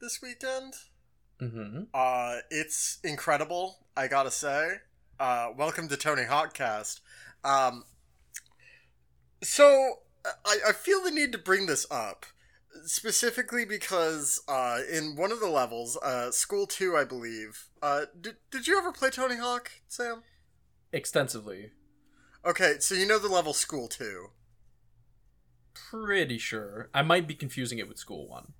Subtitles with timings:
[0.00, 0.74] This weekend.
[1.40, 1.82] Mm-hmm.
[1.92, 4.74] Uh, it's incredible, I gotta say.
[5.18, 7.00] Uh, welcome to Tony Hawkcast.
[7.42, 7.82] Um,
[9.42, 9.94] so
[10.46, 12.24] I, I feel the need to bring this up
[12.84, 17.64] specifically because uh, in one of the levels, uh, School Two, I believe.
[17.82, 20.22] Uh, did did you ever play Tony Hawk, Sam?
[20.92, 21.72] Extensively.
[22.44, 24.28] Okay, so you know the level School Two.
[25.74, 26.90] Pretty sure.
[26.94, 28.52] I might be confusing it with School One.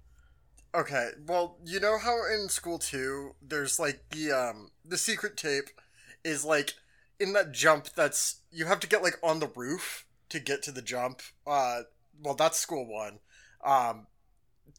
[0.75, 5.69] Okay, well, you know how in school two there's like the um the secret tape
[6.25, 6.75] is like
[7.20, 10.72] in that jump that's you have to get like on the roof to get to
[10.72, 11.21] the jump.
[11.47, 11.82] Uh
[12.22, 13.19] well that's school one.
[13.65, 14.06] Um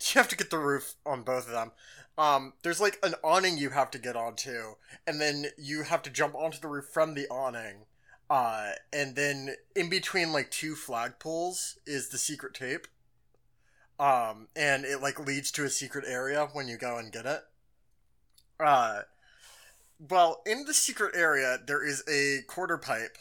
[0.01, 1.71] you have to get the roof on both of them.
[2.17, 4.73] Um there's like an awning you have to get onto
[5.05, 7.85] and then you have to jump onto the roof from the awning.
[8.31, 12.87] Uh and then in between like two flagpoles is the secret tape
[13.99, 17.41] um and it like leads to a secret area when you go and get it
[18.59, 19.01] uh
[20.09, 23.17] well in the secret area there is a quarter pipe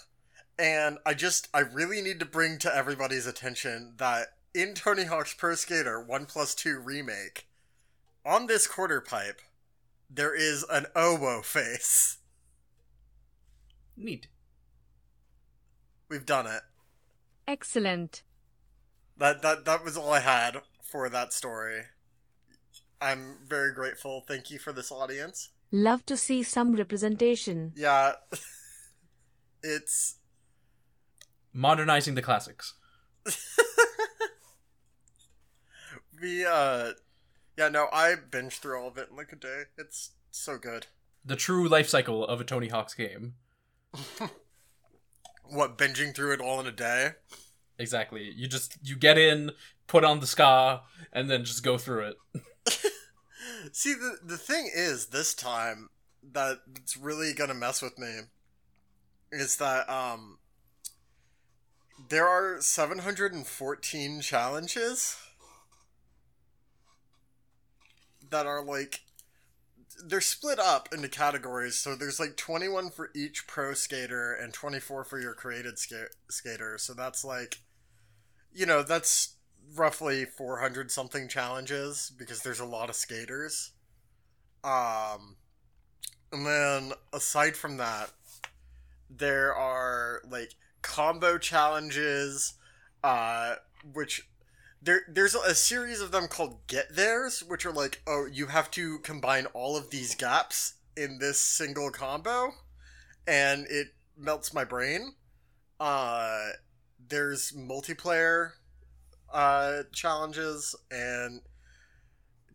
[0.59, 5.35] and i just i really need to bring to everybody's attention that in tony hawk's
[5.35, 7.47] pro skater 1 plus 2 remake
[8.25, 9.41] on this quarter pipe
[10.09, 12.19] there is an oboe face
[13.97, 14.27] Neat.
[16.09, 16.63] we've done it
[17.47, 18.23] Excellent.
[19.23, 21.83] That that that was all i had for that story
[23.01, 27.73] i'm very grateful thank you for this audience Love to see some representation.
[27.75, 28.13] Yeah.
[29.63, 30.17] it's
[31.55, 32.75] Modernizing the classics.
[36.21, 36.93] we uh
[37.57, 39.63] yeah, no, I binged through all of it in like a day.
[39.79, 40.89] It's so good.
[41.25, 43.35] The true life cycle of a Tony Hawk's game.
[45.45, 47.11] What binging through it all in a day?
[47.79, 48.33] Exactly.
[48.37, 49.53] You just you get in,
[49.87, 52.43] put on the ska, and then just go through it.
[53.73, 55.89] See, the the thing is this time
[56.33, 58.21] that it's really gonna mess with me
[59.31, 60.39] is that um
[62.09, 65.17] there are 714 challenges
[68.31, 69.01] that are like
[70.05, 75.05] they're split up into categories so there's like 21 for each pro skater and 24
[75.05, 77.59] for your created ska- skater so that's like
[78.53, 79.37] you know that's
[79.75, 83.73] roughly 400 something challenges because there's a lot of skaters.
[84.65, 85.37] Um
[86.33, 88.11] and then aside from that
[89.11, 92.55] there are like combo challenges
[93.05, 93.57] uh
[93.93, 94.27] which
[94.83, 98.71] there there's a series of them called get theirs which are like oh you have
[98.71, 102.51] to combine all of these gaps in this single combo
[103.27, 105.15] and it melts my brain.
[105.79, 106.51] Uh
[107.09, 108.53] there's multiplayer
[109.33, 111.41] uh challenges and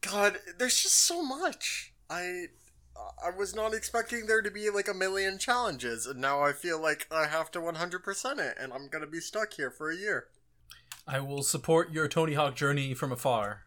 [0.01, 1.93] god there's just so much.
[2.09, 2.47] I
[3.23, 6.81] i was not expecting there to be like a million challenges and now i feel
[6.81, 10.27] like i have to 100% it and i'm gonna be stuck here for a year
[11.07, 13.63] I will support your Tony Hawk journey from afar.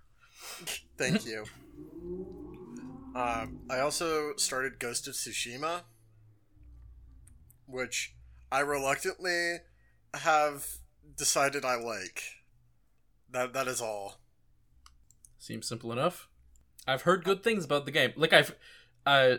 [0.99, 1.45] Thank you.
[3.15, 5.83] um, I also started Ghost of Tsushima,
[7.67, 8.15] which
[8.53, 9.57] I reluctantly
[10.13, 10.67] have
[11.17, 12.23] decided I like.
[13.31, 14.21] That that is all.
[15.39, 16.29] Seems simple enough.
[16.87, 18.13] I've heard good things about the game.
[18.17, 18.55] Like I've,
[19.07, 19.37] uh,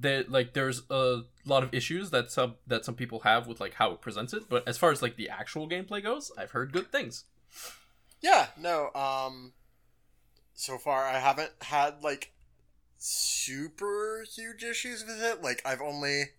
[0.00, 3.74] that like there's a lot of issues that some that some people have with like
[3.74, 6.72] how it presents it, but as far as like the actual gameplay goes, I've heard
[6.72, 7.24] good things.
[8.20, 9.52] Yeah, no, um
[10.54, 12.32] so far I haven't had like
[12.98, 15.42] super huge issues with it.
[15.42, 16.30] Like I've only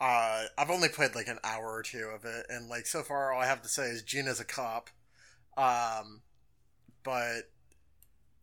[0.00, 3.32] uh I've only played like an hour or two of it and like so far
[3.32, 4.90] all I have to say is Gina's a cop.
[5.56, 6.22] Um
[7.02, 7.50] but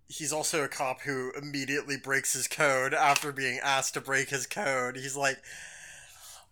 [0.08, 4.48] he's also a cop who immediately breaks his code after being asked to break his
[4.48, 4.96] code.
[4.96, 5.40] He's like,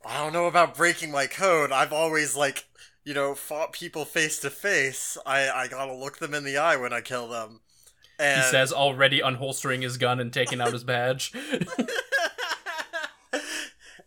[0.06, 1.72] I don't know about breaking my code.
[1.72, 2.66] I've always like,
[3.04, 5.18] you know, fought people face to face.
[5.26, 7.62] I I gotta look them in the eye when I kill them.
[8.20, 11.34] And He says, already unholstering his gun and taking out his badge.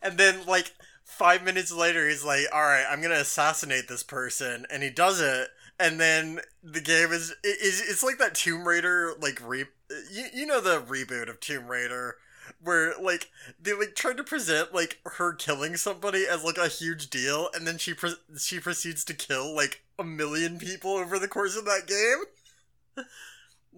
[0.02, 0.72] and then like
[1.04, 5.20] five minutes later, he's like, "All right, I'm gonna assassinate this person," and he does
[5.20, 5.48] it.
[5.80, 9.66] And then the game is it- is it's like that Tomb Raider like re
[10.10, 12.16] you, you know the reboot of Tomb Raider
[12.62, 13.30] where like
[13.60, 17.66] they like tried to present like her killing somebody as like a huge deal and
[17.66, 21.64] then she pre- she proceeds to kill like a million people over the course of
[21.64, 23.04] that game.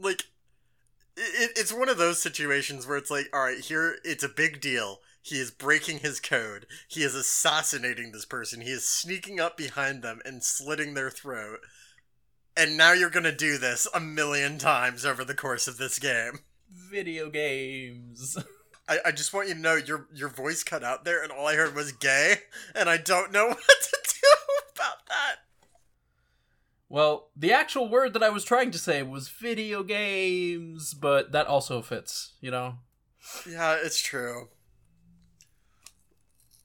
[0.02, 0.22] Like
[1.14, 4.60] it, it's one of those situations where it's like all right here it's a big
[4.60, 5.00] deal.
[5.20, 6.66] He is breaking his code.
[6.88, 8.62] He is assassinating this person.
[8.62, 11.60] He is sneaking up behind them and slitting their throat.
[12.56, 16.40] And now you're gonna do this a million times over the course of this game.
[16.70, 18.38] Video games.
[18.90, 21.46] I, I just want you to know your your voice cut out there and all
[21.46, 22.38] I heard was gay
[22.74, 24.28] and I don't know what to do
[24.74, 25.36] about that.
[26.88, 31.46] Well, the actual word that I was trying to say was video games, but that
[31.46, 32.78] also fits, you know?
[33.48, 34.48] Yeah, it's true.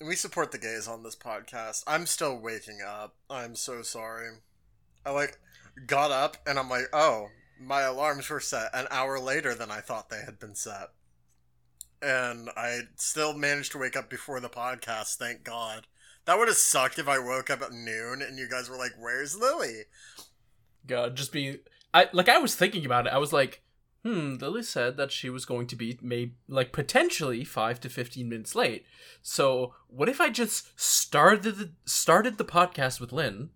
[0.04, 1.84] We support the gays on this podcast.
[1.86, 3.14] I'm still waking up.
[3.30, 4.30] I'm so sorry.
[5.06, 5.38] I like
[5.86, 7.28] got up and I'm like, oh,
[7.62, 10.90] my alarms were set an hour later than I thought they had been set.
[12.02, 15.88] And I still managed to wake up before the podcast, thank God.
[16.26, 18.94] That would have sucked if I woke up at noon and you guys were like,
[18.98, 19.84] Where's Lily?
[20.88, 21.60] God, just be
[21.96, 22.28] I like.
[22.28, 23.14] I was thinking about it.
[23.14, 23.64] I was like,
[24.04, 24.36] hmm.
[24.36, 28.54] Lily said that she was going to be maybe like potentially five to fifteen minutes
[28.54, 28.86] late.
[29.22, 33.50] So what if I just started the started the podcast with Lynn?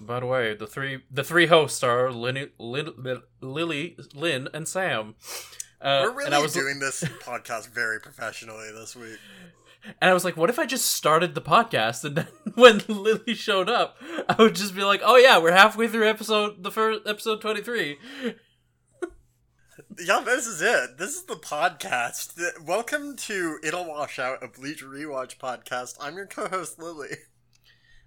[0.00, 2.92] By the way, the three the three hosts are Lynn, Lynn,
[3.40, 5.16] Lily, Lynn, and Sam.
[5.80, 9.18] Uh, We're really and I was doing this podcast very professionally this week.
[10.00, 13.34] And I was like, what if I just started the podcast and then when Lily
[13.34, 13.96] showed up,
[14.28, 17.98] I would just be like, oh yeah, we're halfway through episode the first episode 23.
[20.00, 20.96] Yeah, this is it.
[20.98, 22.40] This is the podcast.
[22.64, 25.96] Welcome to It'll Wash Out, a Bleach Rewatch podcast.
[26.00, 27.16] I'm your co-host Lily.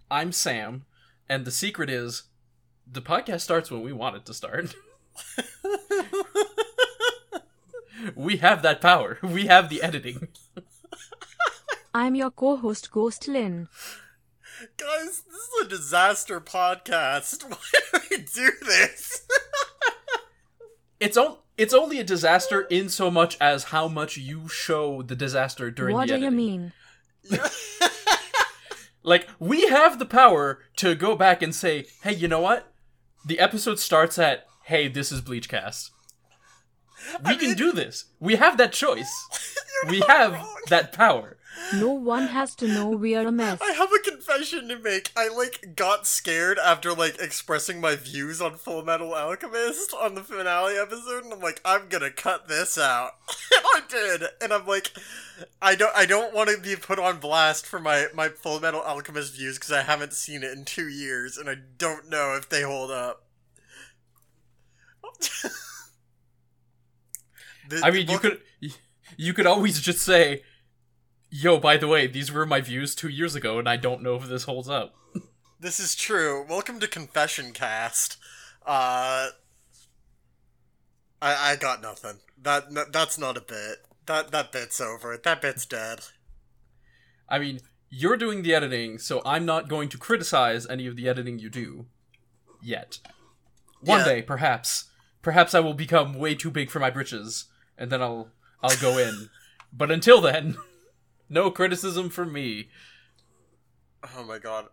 [0.09, 0.85] I'm Sam,
[1.27, 2.23] and the secret is
[2.89, 4.73] the podcast starts when we want it to start.
[8.15, 9.17] we have that power.
[9.23, 10.27] We have the editing.
[11.93, 13.67] I'm your co-host Ghost Lynn.
[14.77, 17.43] Guys, this is a disaster podcast.
[17.49, 17.57] Why
[17.93, 19.27] do we do this?
[20.99, 25.15] It's on it's only a disaster in so much as how much you show the
[25.15, 26.35] disaster during what the editing.
[26.35, 27.41] What do you mean?
[29.03, 32.71] Like, we have the power to go back and say, hey, you know what?
[33.25, 35.89] The episode starts at, hey, this is Bleachcast.
[37.25, 38.05] We can do this.
[38.19, 39.11] We have that choice.
[39.87, 40.57] We have wrong.
[40.67, 41.37] that power.
[41.73, 43.59] No one has to know we're a mess.
[43.61, 45.11] I have a confession to make.
[45.17, 50.21] I like got scared after like expressing my views on Full Metal Alchemist on the
[50.21, 53.11] finale episode, and I'm like, I'm gonna cut this out.
[53.51, 54.91] and I did, and I'm like,
[55.61, 58.81] I don't, I don't want to be put on blast for my my Full Metal
[58.81, 62.49] Alchemist views because I haven't seen it in two years, and I don't know if
[62.49, 63.23] they hold up.
[67.71, 68.41] The- I mean, you could
[69.17, 70.43] you could always just say,
[71.29, 74.15] "Yo, by the way, these were my views 2 years ago and I don't know
[74.15, 74.93] if this holds up."
[75.59, 76.43] This is true.
[76.49, 78.17] Welcome to Confession Cast.
[78.65, 79.27] Uh,
[81.21, 82.17] I I got nothing.
[82.41, 83.85] That n- that's not a bit.
[84.07, 85.17] That that bit's over.
[85.23, 85.99] That bit's dead.
[87.29, 87.59] I mean,
[87.91, 91.49] you're doing the editing, so I'm not going to criticize any of the editing you
[91.51, 91.85] do
[92.61, 92.97] yet.
[93.81, 94.05] One Yeah.
[94.05, 94.85] day, perhaps,
[95.21, 97.45] perhaps I will become way too big for my britches,
[97.81, 98.29] and then I'll
[98.63, 99.31] I'll go in.
[99.73, 100.57] but until then,
[101.29, 102.69] no criticism from me.
[104.15, 104.69] Oh my god.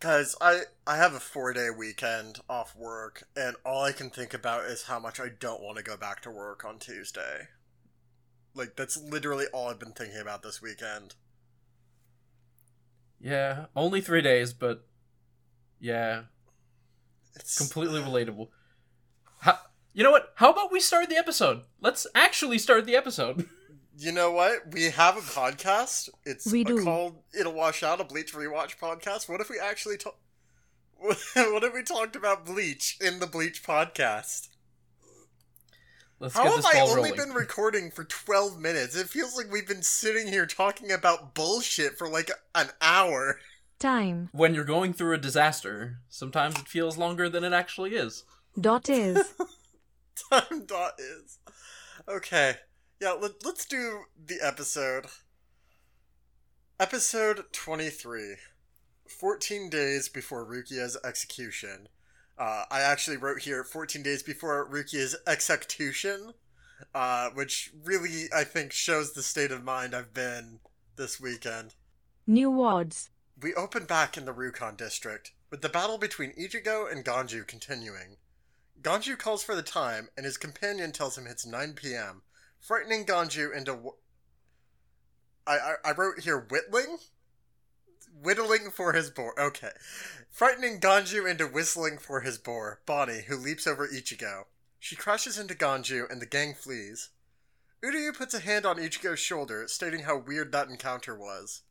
[0.00, 4.34] Guys, I I have a four day weekend off work, and all I can think
[4.34, 7.48] about is how much I don't want to go back to work on Tuesday.
[8.54, 11.16] Like that's literally all I've been thinking about this weekend.
[13.20, 14.86] Yeah, only three days, but
[15.80, 16.24] yeah,
[17.34, 18.48] It's completely relatable.
[19.40, 19.58] How,
[19.92, 20.32] you know what?
[20.36, 21.62] How about we start the episode?
[21.80, 23.48] Let's actually start the episode.
[24.02, 24.72] You know what?
[24.72, 26.08] We have a podcast.
[26.24, 26.82] It's We do.
[26.82, 29.28] called "It'll Wash Out," a Bleach rewatch podcast.
[29.28, 30.16] What if we actually talk?
[30.98, 34.48] what if we talked about Bleach in the Bleach podcast?
[36.18, 37.16] Let's How get have this I ball only rolling.
[37.26, 38.96] been recording for twelve minutes?
[38.96, 43.38] It feels like we've been sitting here talking about bullshit for like an hour.
[43.78, 44.30] Time.
[44.32, 48.24] when you're going through a disaster, sometimes it feels longer than it actually is.
[48.58, 49.34] Dot is.
[50.30, 51.38] time dot is.
[52.08, 52.56] Okay.
[53.00, 55.06] Yeah, let, let's do the episode.
[56.78, 58.36] Episode 23.
[59.08, 61.88] 14 days before Rukia's execution.
[62.38, 66.32] Uh, I actually wrote here 14 days before Rukia's execution,
[66.94, 70.60] uh, which really, I think, shows the state of mind I've been
[70.96, 71.74] this weekend.
[72.26, 73.10] New words.
[73.42, 78.16] We open back in the Rukon district, with the battle between Ichigo and Ganju continuing.
[78.82, 82.22] Ganju calls for the time, and his companion tells him it's 9 p.m.,
[82.58, 83.72] frightening Ganju into.
[83.72, 83.96] W-
[85.46, 86.98] I, I, I wrote here whittling?
[88.22, 89.38] Whittling for his boar.
[89.38, 89.70] Okay.
[90.30, 94.44] Frightening Ganju into whistling for his boar, Bonnie, who leaps over Ichigo.
[94.78, 97.10] She crashes into Ganju, and the gang flees.
[97.84, 101.62] Uryu puts a hand on Ichigo's shoulder, stating how weird that encounter was.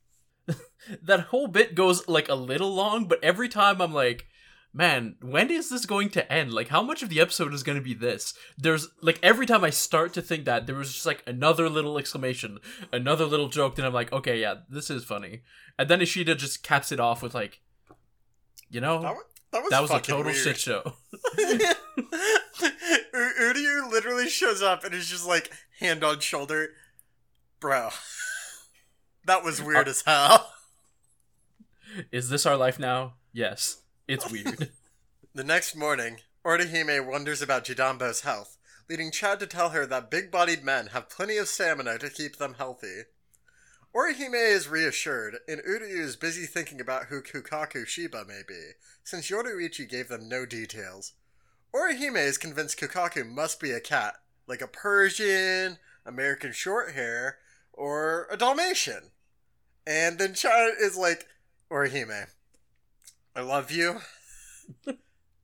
[1.02, 4.26] that whole bit goes like a little long, but every time I'm like,
[4.74, 6.54] man, when is this going to end?
[6.54, 8.34] Like, how much of the episode is going to be this?
[8.58, 11.98] There's like every time I start to think that, there was just like another little
[11.98, 12.60] exclamation,
[12.94, 15.42] another little joke, then I'm like, okay, yeah, this is funny.
[15.78, 17.62] And then Ishida just caps it off with like,
[18.70, 20.36] you know, That was, that was, that was a total weird.
[20.36, 20.94] shit show.
[21.38, 26.70] U- Uryu literally shows up and is just like hand on shoulder,
[27.60, 27.90] bro.
[29.26, 30.52] That was weird as hell.
[32.12, 33.14] is this our life now?
[33.32, 34.70] Yes, it's weird.
[35.36, 38.58] The next morning, Orihime wonders about Jidambo's health,
[38.90, 42.56] leading Chad to tell her that big-bodied men have plenty of stamina to keep them
[42.56, 43.04] healthy.
[43.96, 48.72] Orihime is reassured, and Uryu is busy thinking about who Kukaku Shiba may be,
[49.04, 51.14] since Yoruichi gave them no details.
[51.74, 54.16] Orihime is convinced Kukaku must be a cat,
[54.48, 57.34] like a Persian, American Shorthair,
[57.72, 59.12] or a Dalmatian.
[59.86, 61.28] And then Chad is like,
[61.72, 62.30] Orihime,
[63.36, 64.00] I love you.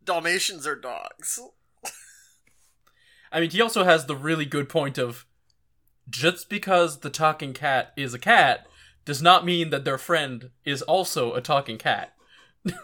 [0.04, 1.40] Dalmatians are dogs.
[3.32, 5.26] I mean, he also has the really good point of
[6.10, 8.68] just because the talking cat is a cat
[9.04, 12.14] does not mean that their friend is also a talking cat.
[12.68, 12.84] I mean,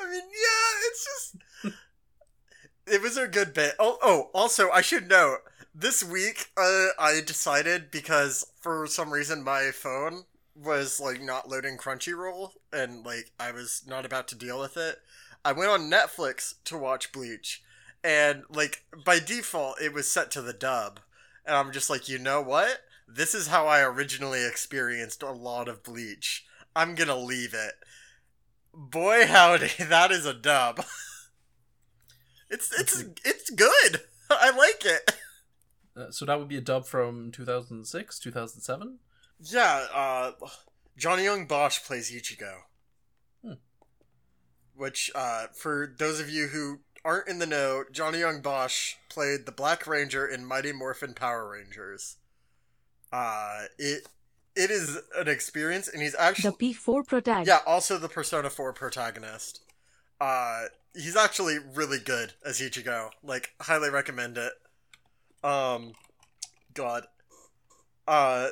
[0.00, 1.74] yeah, it's just.
[2.86, 3.74] It was a good bit.
[3.78, 5.38] Oh, oh, also, I should note
[5.74, 11.76] this week uh, I decided because for some reason my phone was like not loading
[11.76, 14.98] Crunchyroll and like I was not about to deal with it.
[15.44, 17.62] I went on Netflix to watch Bleach,
[18.02, 21.00] and like by default it was set to the dub,
[21.44, 22.80] and I'm just like, you know what?
[23.06, 26.46] This is how I originally experienced a lot of Bleach.
[26.74, 27.74] I'm gonna leave it.
[28.72, 30.84] Boy howdy, that is a dub.
[32.50, 34.02] It's it's it's good.
[34.30, 35.16] I like it.
[35.96, 38.98] Uh, so that would be a dub from 2006, 2007.
[39.40, 40.32] Yeah, uh
[40.96, 42.54] Johnny Young Bosch plays Ichigo.
[43.44, 43.52] Hmm.
[44.74, 49.46] Which uh for those of you who aren't in the know, Johnny Young Bosch played
[49.46, 52.16] the Black Ranger in Mighty Morphin Power Rangers.
[53.12, 54.08] Uh it
[54.56, 57.48] it is an experience and he's actually The P4 protagonist.
[57.48, 59.60] Yeah, also the Persona 4 protagonist.
[60.20, 60.64] Uh
[60.94, 63.10] he's actually really good as Ichigo.
[63.22, 64.52] Like highly recommend it.
[65.42, 65.92] Um
[66.72, 67.06] god.
[68.06, 68.48] Uh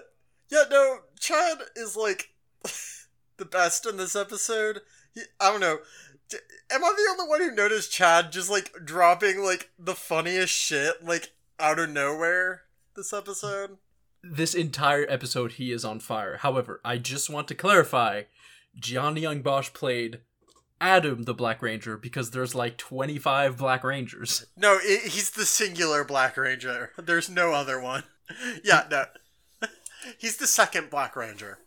[0.53, 2.29] yeah, no, Chad is like
[3.39, 4.83] the best in this episode.
[5.15, 5.79] He, I don't know.
[6.29, 6.37] D-
[6.71, 11.03] Am I the only one who noticed Chad just like dropping like the funniest shit
[11.03, 12.63] like out of nowhere
[12.95, 13.79] this episode?
[14.23, 16.37] This entire episode, he is on fire.
[16.37, 18.25] However, I just want to clarify
[18.79, 20.21] Johnny Young Bosch played
[20.83, 24.45] Adam the Black Ranger because there's like 25 Black Rangers.
[24.55, 26.91] No, i he's the singular Black Ranger.
[26.99, 28.05] There's no other one.
[28.65, 29.07] yeah, no.
[30.19, 31.59] He's the second Black Ranger.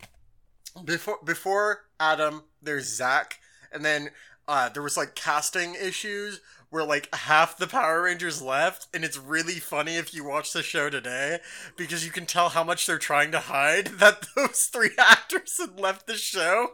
[0.84, 3.40] Before before Adam, there's Zach,
[3.72, 4.10] and then
[4.48, 9.18] uh, there was like casting issues where like half the Power Rangers left, and it's
[9.18, 11.40] really funny if you watch the show today
[11.78, 15.80] because you can tell how much they're trying to hide that those three actors had
[15.80, 16.74] left the show.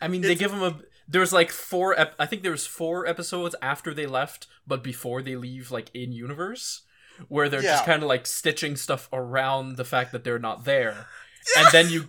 [0.00, 0.78] I mean, they give him a.
[1.08, 1.98] There's like four.
[1.98, 6.12] Ep- I think there's four episodes after they left, but before they leave, like in
[6.12, 6.82] universe,
[7.28, 11.06] where they're just kind of like stitching stuff around the fact that they're not there,
[11.56, 12.08] and then you,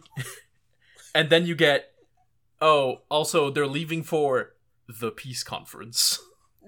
[1.16, 1.92] and then you get,
[2.62, 4.54] oh, also they're leaving for
[4.88, 6.20] the peace conference.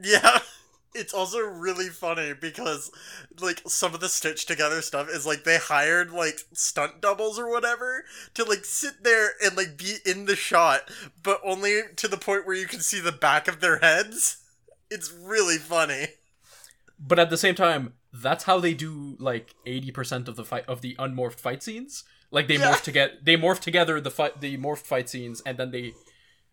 [0.01, 0.39] Yeah.
[0.93, 2.91] It's also really funny because
[3.39, 7.49] like some of the stitched together stuff is like they hired like stunt doubles or
[7.49, 10.91] whatever to like sit there and like be in the shot,
[11.23, 14.43] but only to the point where you can see the back of their heads.
[14.89, 16.07] It's really funny.
[16.99, 20.65] But at the same time, that's how they do like eighty percent of the fight
[20.67, 22.03] of the unmorphed fight scenes.
[22.29, 22.71] Like they Yeah.
[22.73, 25.93] morph together, they morph together the fight, the morphed fight scenes, and then they,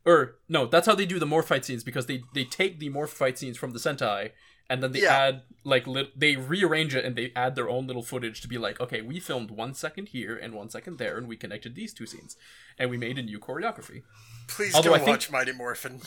[0.05, 2.91] or no, that's how they do the morph fight scenes because they they take the
[2.91, 4.31] morph fight scenes from the Sentai
[4.71, 5.17] and then they Yeah.
[5.17, 8.59] add like lit- they rearrange it and they add their own little footage to be
[8.59, 11.95] like, okay, we filmed one second here and one second there, and we connected these
[11.95, 12.37] two scenes,
[12.79, 14.03] and we made a new choreography.
[14.47, 16.03] Please Although go I think- watch Mighty Morphin.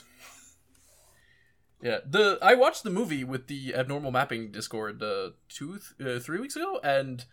[1.82, 6.20] Yeah, the I watched the movie with the abnormal mapping Discord uh, two th- uh,
[6.20, 7.26] three weeks ago, and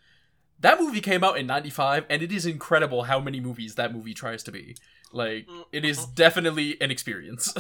[0.61, 4.15] that movie came out in '95, and it is incredible how many movies that movie
[4.15, 4.77] tries to be.
[5.13, 7.55] Like, it is definitely an experience.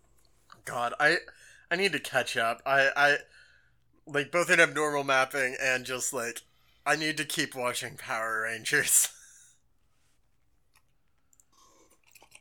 [0.64, 1.18] God, I
[1.70, 2.60] I need to catch up.
[2.66, 3.16] I I
[4.06, 6.42] like both in abnormal mapping and just like
[6.86, 9.08] I need to keep watching Power Rangers.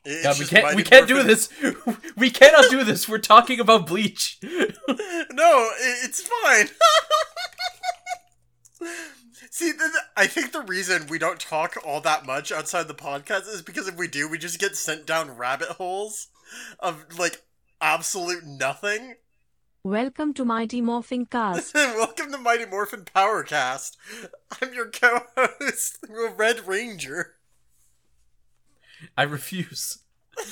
[0.09, 1.49] It's God, we can't we can't do this.
[2.17, 3.09] We cannot do this.
[3.09, 4.39] We're talking about Bleach.
[5.31, 6.69] No, it's fine.
[9.51, 12.95] See, th- th- I think the reason we don't talk all that much outside the
[12.95, 16.29] podcast is because if we do, we just get sent down rabbit holes
[16.79, 17.43] of like
[17.81, 19.15] absolute nothing.
[19.83, 21.75] Welcome to Mighty Morphin Cast.
[21.75, 23.97] Welcome to Mighty Morphin Powercast.
[24.59, 27.36] I'm your co-host, Red Ranger.
[29.17, 29.99] I refuse.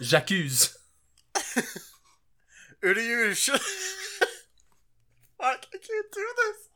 [0.00, 0.76] J'accuse.
[2.82, 3.60] Uryu should.
[5.38, 6.68] Fuck, I can't do this.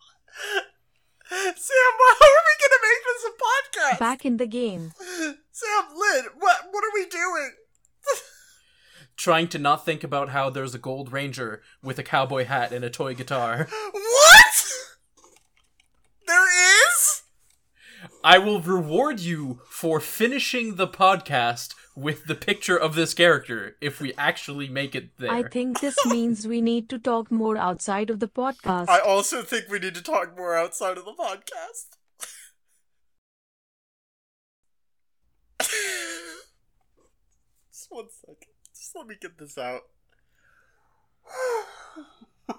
[1.28, 3.98] Sam, how are we gonna make this a podcast?
[3.98, 4.92] Back in the game.
[5.50, 7.50] Sam, Lynn, what what are we doing?
[9.16, 12.84] Trying to not think about how there's a gold ranger with a cowboy hat and
[12.84, 13.66] a toy guitar.
[13.92, 14.64] What?
[16.26, 16.46] There
[16.88, 17.22] is?
[18.24, 24.00] I will reward you for finishing the podcast with the picture of this character if
[24.00, 25.31] we actually make it there.
[25.31, 28.88] I think this means we need to talk more outside of the podcast.
[28.88, 31.96] I also think we need to talk more outside of the podcast.
[37.72, 38.52] Just one second.
[38.74, 39.83] Just let me get this out.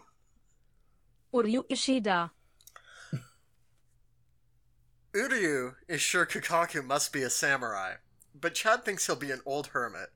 [1.34, 2.32] Uryu Ishida.
[5.17, 7.95] Uryu is sure Kukaku must be a samurai,
[8.39, 10.10] but Chad thinks he'll be an old hermit.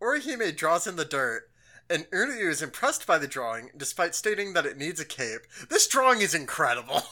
[0.00, 1.50] Orihime draws in the dirt,
[1.90, 5.42] and Uryu is impressed by the drawing, despite stating that it needs a cape.
[5.68, 7.02] This drawing is incredible.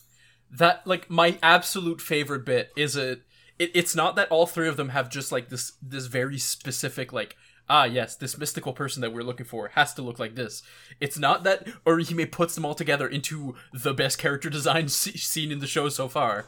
[0.50, 3.22] that like my absolute favorite bit is it,
[3.58, 7.14] it it's not that all three of them have just like this this very specific
[7.14, 7.34] like
[7.68, 10.62] ah yes this mystical person that we're looking for has to look like this.
[11.00, 15.52] It's not that orihime puts them all together into the best character design se- seen
[15.52, 16.46] in the show so far.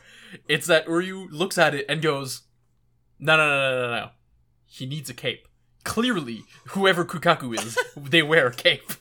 [0.48, 2.42] It's that uryu looks at it and goes
[3.18, 4.09] no no no no no no.
[4.66, 5.46] He needs a cape.
[5.85, 8.92] Clearly whoever kukaku is they wear a cape.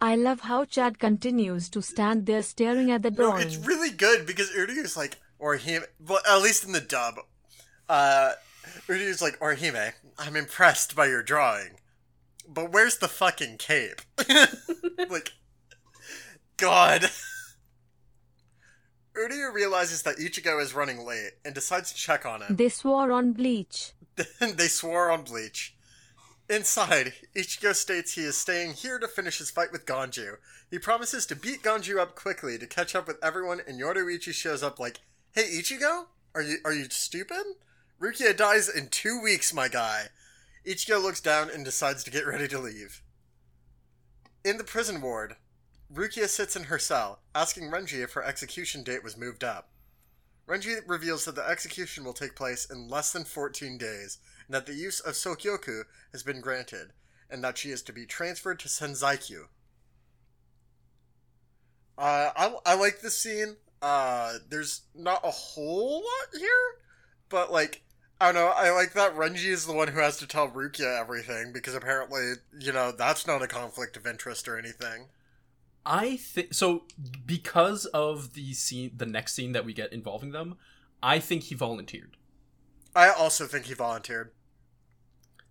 [0.00, 4.26] I love how Chad continues to stand there staring at the No, it's really good
[4.26, 7.14] because Uryu's like, Orihime, well, at least in the dub,
[7.88, 8.32] uh,
[8.86, 11.78] Uryu's like, Orihime, I'm impressed by your drawing,
[12.48, 14.02] but where's the fucking cape?
[15.10, 15.32] like,
[16.56, 17.10] God.
[19.16, 22.56] Uryu realizes that Ichigo is running late and decides to check on him.
[22.56, 23.92] They swore on Bleach.
[24.40, 25.76] they swore on Bleach.
[26.50, 30.36] Inside, Ichigo states he is staying here to finish his fight with Ganju.
[30.70, 34.62] He promises to beat Ganju up quickly to catch up with everyone, and Yoruichi shows
[34.62, 35.00] up like,
[35.32, 37.44] "Hey, Ichigo, are you are you stupid?
[38.00, 40.08] Rukia dies in two weeks, my guy."
[40.66, 43.02] Ichigo looks down and decides to get ready to leave.
[44.44, 45.36] In the prison ward,
[45.92, 49.70] Rukia sits in her cell, asking Renji if her execution date was moved up.
[50.46, 54.66] Renji reveals that the execution will take place in less than 14 days, and that
[54.66, 56.92] the use of Sokyoku has been granted,
[57.30, 59.44] and that she is to be transferred to Senzaikyu.
[61.96, 63.56] Uh, I, I like this scene.
[63.80, 66.50] Uh, there's not a whole lot here,
[67.28, 67.82] but like,
[68.24, 70.98] I don't know, I like that Renji is the one who has to tell Rukia
[70.98, 75.08] everything, because apparently, you know, that's not a conflict of interest or anything.
[75.84, 76.84] I think so
[77.26, 80.56] because of the scene, the next scene that we get involving them.
[81.02, 82.16] I think he volunteered.
[82.96, 84.30] I also think he volunteered.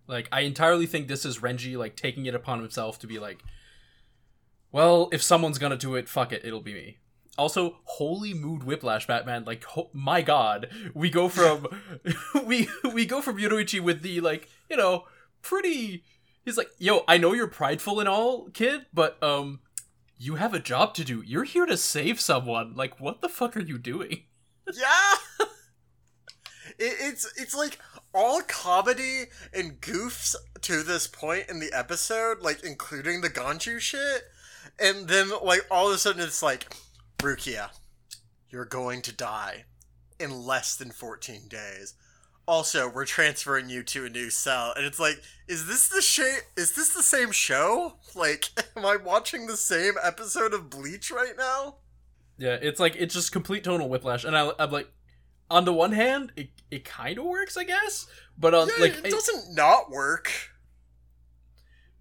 [0.08, 3.44] Like, I entirely think this is Renji like taking it upon himself to be like,
[4.72, 6.98] well, if someone's gonna do it, fuck it, it'll be me.
[7.36, 9.44] Also, holy mood whiplash, Batman!
[9.44, 11.66] Like, ho- my God, we go from
[12.46, 15.04] we we go from Yoruichi with the like, you know,
[15.42, 16.04] pretty.
[16.44, 19.60] He's like, yo, I know you're prideful and all, kid, but um,
[20.18, 21.22] you have a job to do.
[21.26, 22.74] You're here to save someone.
[22.76, 24.24] Like, what the fuck are you doing?
[24.72, 25.14] Yeah.
[26.78, 27.78] It, it's it's like
[28.14, 34.22] all comedy and goofs to this point in the episode, like including the Ganju shit,
[34.80, 36.74] and then like all of a sudden it's like,
[37.18, 37.70] Rukia,
[38.50, 39.64] you're going to die
[40.20, 41.94] in less than 14 days.
[42.46, 46.42] also we're transferring you to a new cell and it's like is this the sh-
[46.56, 47.94] is this the same show?
[48.14, 51.76] Like am i watching the same episode of bleach right now?
[52.38, 54.88] Yeah, it's like it's just complete tonal whiplash, and I, I'm like,
[55.50, 58.06] on the one hand, it, it kind of works, I guess,
[58.38, 60.30] but on yeah, like it doesn't not work.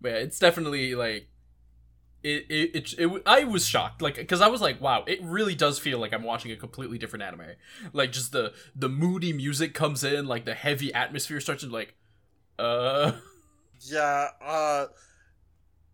[0.03, 1.27] Yeah, it's definitely like
[2.23, 5.55] it it, it, it I was shocked like because I was like wow it really
[5.55, 7.55] does feel like I'm watching a completely different anime
[7.91, 11.95] like just the the moody music comes in like the heavy atmosphere starts to like
[12.57, 13.13] uh
[13.81, 14.85] yeah uh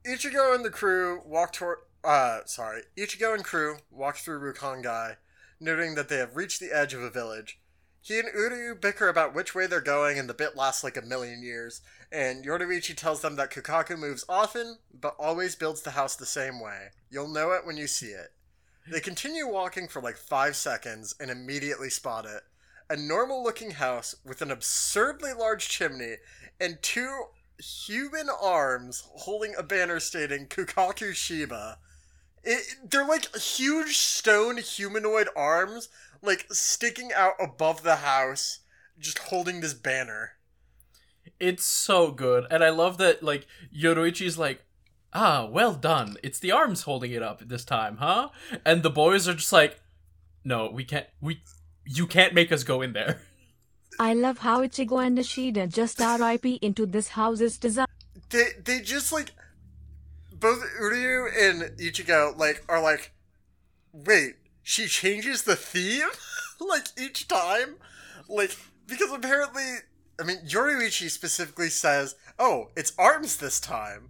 [0.06, 5.18] ichigo and the crew walk toward uh sorry ichigo and crew walk through rukongai
[5.60, 7.60] noting that they have reached the edge of a village
[8.02, 11.02] he and Uryu bicker about which way they're going, and the bit lasts like a
[11.02, 11.82] million years.
[12.12, 16.60] And Yoruichi tells them that Kukaku moves often, but always builds the house the same
[16.60, 16.88] way.
[17.12, 18.34] You'll know it when you see it.
[18.92, 22.42] They continue walking for like five seconds and immediately spot it.
[22.90, 26.16] A normal looking house with an absurdly large chimney
[26.60, 27.26] and two
[27.60, 31.78] human arms holding a banner stating Kukaku Shiba.
[32.44, 35.90] It, they're like huge stone humanoid arms,
[36.24, 38.62] like sticking out above the house,
[38.98, 40.32] just holding this banner.
[41.40, 44.64] It's so good and I love that like Yoruichi's like
[45.14, 46.18] ah well done.
[46.24, 48.30] It's the arms holding it up this time huh?
[48.66, 49.80] And the boys are just like
[50.44, 51.42] no we can't we
[51.86, 53.22] you can't make us go in there.
[54.00, 57.88] I love how Ichigo and Ishida just RIP into this house's design.
[58.30, 59.32] They they just like
[60.40, 63.12] both Uryu and Ichigo like are like,
[63.92, 66.10] wait, she changes the theme?
[66.62, 67.76] Like each time,
[68.28, 68.54] like
[68.86, 69.64] because apparently,
[70.20, 74.10] I mean, Yoruichi specifically says, "Oh, it's arms this time,"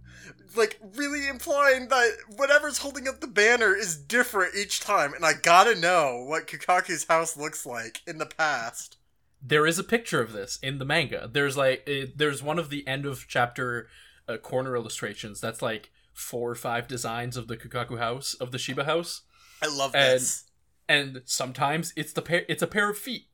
[0.56, 5.34] like really implying that whatever's holding up the banner is different each time, and I
[5.34, 8.96] gotta know what Kukaku's house looks like in the past.
[9.42, 11.26] there is a picture of this in the manga.
[11.32, 13.88] There's like it, there's one of the end of chapter
[14.28, 18.58] uh, corner illustrations that's like four or five designs of the Kukaku house of the
[18.58, 19.22] Shiba house,
[19.62, 20.44] I love And- this.
[20.90, 23.28] and sometimes it's the pair it's a pair of feet,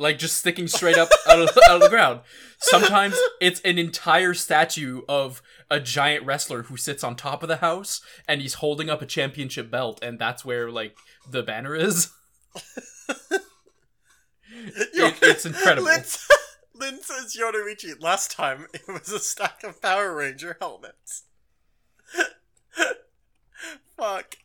[0.00, 2.20] like just sticking straight up out, of, out of the ground.
[2.58, 7.56] Sometimes it's an entire statue of a giant wrestler who sits on top of the
[7.58, 10.96] house and he's holding up a championship belt, and that's where like
[11.28, 12.10] the banner is.
[14.52, 15.84] It- it's incredible.
[15.86, 16.04] Lin,
[16.74, 17.38] Lin says.
[18.00, 21.24] Last time it was a stack of Power Ranger helmets.
[23.96, 24.36] Fuck.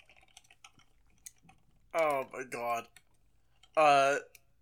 [1.93, 2.85] Oh my god.
[3.75, 4.17] Uh,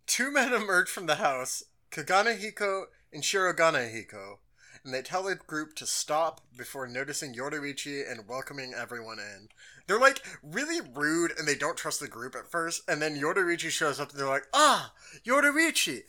[0.07, 4.37] two men emerge from the house, Kogane Hiko and Shiroganehiko,
[4.83, 9.49] and they tell the group to stop before noticing Yoruichi and welcoming everyone in.
[9.87, 13.69] They're like really rude and they don't trust the group at first, and then Yoruichi
[13.69, 14.93] shows up and they're like, Ah,
[15.25, 16.01] Yoruichi,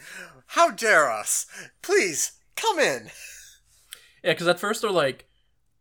[0.48, 1.46] how dare us?
[1.82, 3.10] Please, come in.
[4.22, 5.26] Yeah, because at first they're like,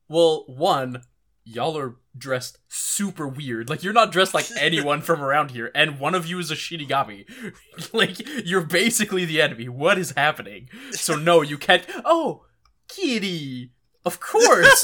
[0.10, 1.04] well, one,
[1.46, 3.70] y'all are dressed super weird.
[3.70, 6.56] Like, you're not dressed like anyone from around here, and one of you is a
[6.56, 7.26] Shinigami.
[7.94, 9.70] like, you're basically the enemy.
[9.70, 10.70] What is happening?
[10.92, 11.86] So, no, you can't.
[12.06, 12.46] Oh,
[12.88, 13.72] Kitty!
[14.06, 14.84] Of course!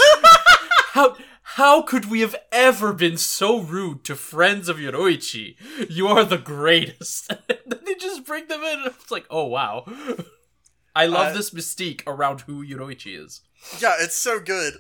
[0.92, 1.16] how.
[1.54, 5.56] How could we have ever been so rude to friends of Yoruichi?
[5.90, 7.28] You are the greatest.
[7.48, 9.84] then they just bring them in, and it's like, oh wow.
[10.96, 13.42] I love Uh, this mystique around who Yoruichi is.
[13.80, 14.76] Yeah, it's so good.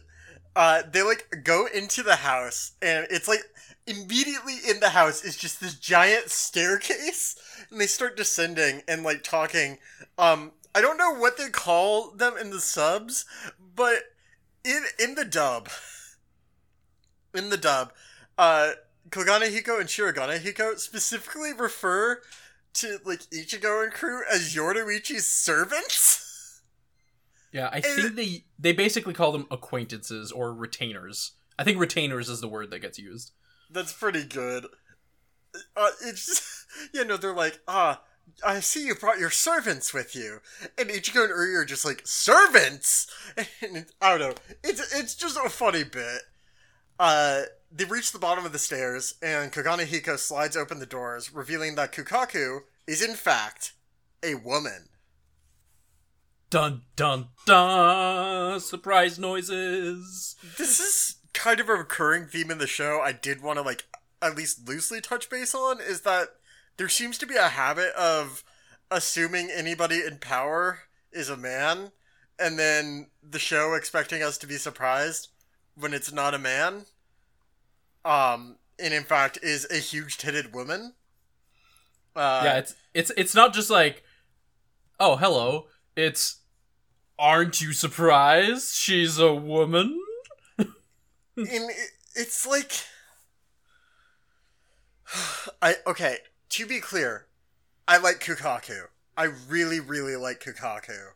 [0.56, 3.42] Uh, they like go into the house, and it's like
[3.88, 7.36] immediately in the house is just this giant staircase,
[7.70, 9.78] and they start descending and like talking.
[10.18, 13.26] Um, I don't know what they call them in the subs,
[13.76, 14.04] but
[14.64, 15.70] in in the dub,
[17.34, 17.94] in the dub,
[18.38, 18.72] uh,
[19.10, 22.22] Kogane Hiko and Shirogane Hiko specifically refer
[22.76, 26.26] to like Ichigo and crew as Yoruichi's servants.
[27.52, 31.32] Yeah, I think they they basically call them acquaintances or retainers.
[31.58, 33.32] I think retainers is the word that gets used.
[33.70, 34.66] That's pretty good.
[35.76, 38.02] Uh, it's just, you know, they're like, ah,
[38.46, 40.40] I see you brought your servants with you.
[40.78, 43.08] And Ichigo and Uri are just like, servants?
[43.62, 44.36] And I don't know.
[44.64, 46.22] It's, it's just a funny bit.
[47.00, 51.34] Uh, they reach the bottom of the stairs, and Kogane Hiko slides open the doors,
[51.34, 53.74] revealing that Kukaku is, in fact,
[54.24, 54.90] a woman.
[56.50, 58.60] Dun dun dun!
[58.60, 60.36] Surprise noises.
[60.58, 63.86] This is kind of a recurring theme in the show I did want to, like,
[64.22, 66.30] at least loosely touch base on, is that
[66.78, 68.44] there seems to be a habit of
[68.90, 70.80] assuming anybody in power
[71.12, 71.92] is a man,
[72.40, 75.28] and then the show expecting us to be surprised
[75.76, 76.86] when it's not a man.
[78.04, 80.94] Um, and in fact is a huge titted woman.
[82.16, 84.04] Uh, yeah, it's it's it's not just like
[85.00, 85.68] oh hello,
[86.00, 86.38] it's
[87.18, 88.74] aren't you surprised?
[88.76, 90.00] She's a woman.
[90.58, 90.72] and
[91.38, 92.72] it, it's like
[95.62, 96.18] I okay.
[96.50, 97.28] To be clear,
[97.88, 98.86] I like Kukaku.
[99.16, 101.10] I really, really like Kukaku,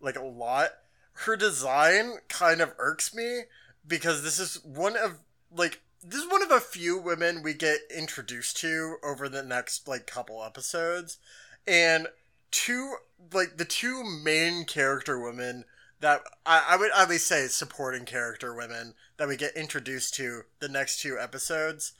[0.00, 0.70] like a lot.
[1.18, 3.42] Her design kind of irks me
[3.86, 5.20] because this is one of
[5.54, 9.88] like this is one of a few women we get introduced to over the next
[9.88, 11.18] like couple episodes,
[11.66, 12.08] and
[12.54, 12.96] two
[13.32, 15.64] like the two main character women
[16.00, 20.42] that I, I would at least say supporting character women that we get introduced to
[20.60, 21.92] the next two episodes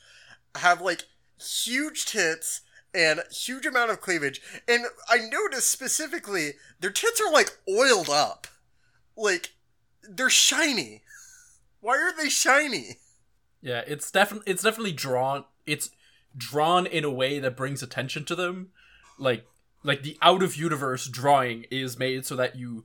[0.54, 1.02] have like
[1.40, 2.60] huge tits
[2.94, 8.46] and huge amount of cleavage and i noticed specifically their tits are like oiled up
[9.16, 9.54] like
[10.08, 11.02] they're shiny
[11.80, 12.98] why are they shiny
[13.62, 15.44] Yeah, it's definitely it's definitely drawn.
[15.66, 15.90] It's
[16.36, 18.68] drawn in a way that brings attention to them.
[19.18, 19.46] Like
[19.84, 22.84] like the out of universe drawing is made so that you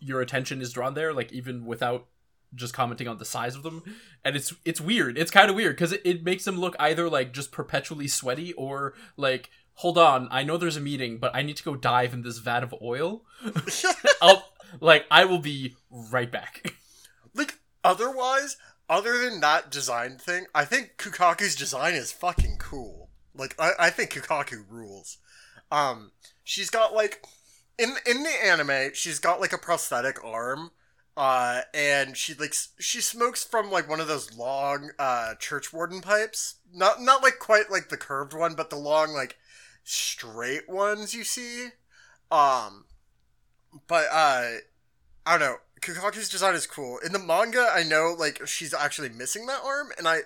[0.00, 1.12] your attention is drawn there.
[1.12, 2.06] Like even without
[2.54, 3.82] just commenting on the size of them,
[4.24, 5.18] and it's it's weird.
[5.18, 8.52] It's kind of weird because it, it makes them look either like just perpetually sweaty
[8.52, 12.14] or like hold on, I know there's a meeting, but I need to go dive
[12.14, 13.24] in this vat of oil.
[14.22, 14.44] I'll
[14.80, 16.72] like I will be right back.
[17.34, 18.56] like otherwise
[18.88, 23.90] other than that design thing i think kukaku's design is fucking cool like i, I
[23.90, 25.18] think kukaku rules
[25.70, 26.12] um
[26.44, 27.24] she's got like
[27.78, 30.70] in in the anime she's got like a prosthetic arm
[31.16, 36.00] uh and she like she smokes from like one of those long uh church warden
[36.00, 39.36] pipes not not like quite like the curved one but the long like
[39.82, 41.68] straight ones you see
[42.30, 42.84] um
[43.86, 44.56] but uh
[45.26, 45.56] I don't know.
[45.80, 46.98] Kukaku's design is cool.
[47.04, 50.20] In the manga, I know like she's actually missing that arm, and I,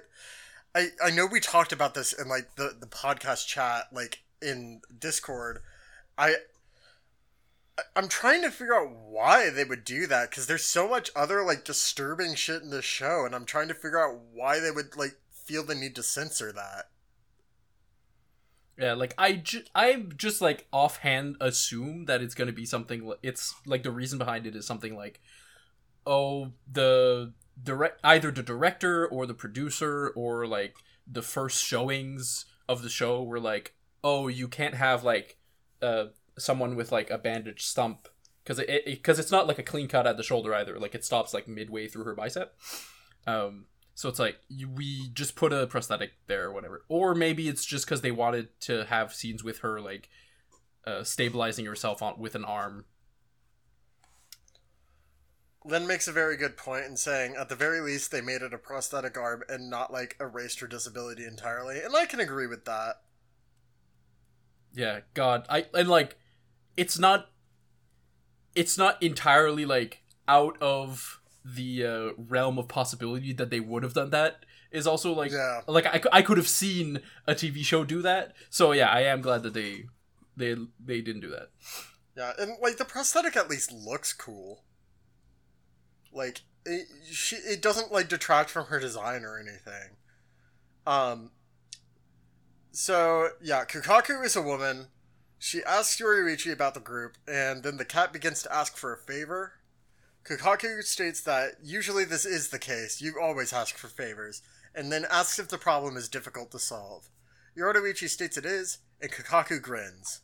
[0.74, 4.80] I, I know we talked about this in like the the podcast chat, like in
[4.98, 5.60] Discord.
[6.16, 6.36] I,
[7.96, 11.42] I'm trying to figure out why they would do that because there's so much other
[11.44, 14.96] like disturbing shit in this show, and I'm trying to figure out why they would
[14.96, 16.90] like feel the need to censor that.
[18.78, 23.12] Yeah, like I, ju- I just like offhand assume that it's gonna be something.
[23.22, 25.20] It's like the reason behind it is something like,
[26.06, 30.74] oh, the direct either the director or the producer or like
[31.06, 35.36] the first showings of the show were like, oh, you can't have like,
[35.82, 36.06] uh,
[36.38, 38.08] someone with like a bandaged stump
[38.42, 40.78] because it because it's not like a clean cut at the shoulder either.
[40.78, 42.56] Like it stops like midway through her bicep.
[43.26, 46.84] Um, so it's like you, we just put a prosthetic there or whatever.
[46.88, 50.08] Or maybe it's just because they wanted to have scenes with her like
[50.86, 52.86] uh, stabilizing herself on with an arm.
[55.62, 58.54] Len makes a very good point in saying, at the very least, they made it
[58.54, 62.64] a prosthetic arm and not like erased her disability entirely, and I can agree with
[62.64, 63.02] that.
[64.72, 66.16] Yeah, God, I and like
[66.76, 67.30] it's not
[68.54, 73.94] it's not entirely like out of the uh, realm of possibility that they would have
[73.94, 74.44] done that.
[74.70, 75.62] Is also like Yeah.
[75.66, 78.34] like I, I could have seen a TV show do that.
[78.50, 79.86] So yeah, I am glad that they
[80.36, 81.50] they they didn't do that.
[82.16, 84.62] Yeah, and like the prosthetic at least looks cool.
[86.12, 89.96] Like it, she, it doesn't like detract from her design or anything.
[90.86, 91.32] Um.
[92.72, 94.88] So yeah, Kukaku is a woman.
[95.38, 98.98] She asks Yoruichi about the group, and then the cat begins to ask for a
[98.98, 99.52] favor.
[100.24, 103.00] Kukaku states that usually this is the case.
[103.00, 104.42] You always ask for favors,
[104.74, 107.08] and then asks if the problem is difficult to solve.
[107.56, 110.20] Yoruichi states it is, and Kukaku grins.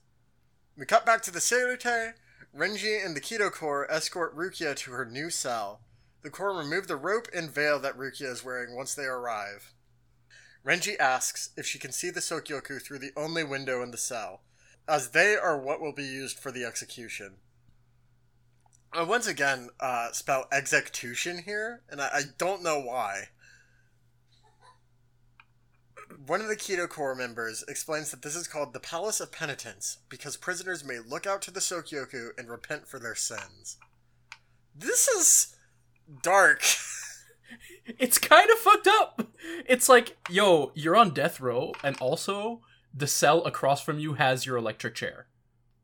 [0.77, 2.13] We cut back to the Seireitei.
[2.57, 5.81] Renji and the Kido Corps escort Rukia to her new cell.
[6.23, 9.73] The Corps remove the rope and veil that Rukia is wearing once they arrive.
[10.67, 14.41] Renji asks if she can see the Sokyoku through the only window in the cell,
[14.89, 17.37] as they are what will be used for the execution.
[18.93, 23.29] I once again uh, spell execution here, and I, I don't know why.
[26.27, 29.99] One of the Kido Corps members explains that this is called the Palace of Penitence
[30.09, 33.77] because prisoners may look out to the Sokyoku and repent for their sins.
[34.75, 35.57] This is
[36.23, 36.63] dark.
[37.99, 39.29] It's kind of fucked up.
[39.69, 42.61] It's like, yo, you're on death row, and also
[42.93, 45.27] the cell across from you has your electric chair.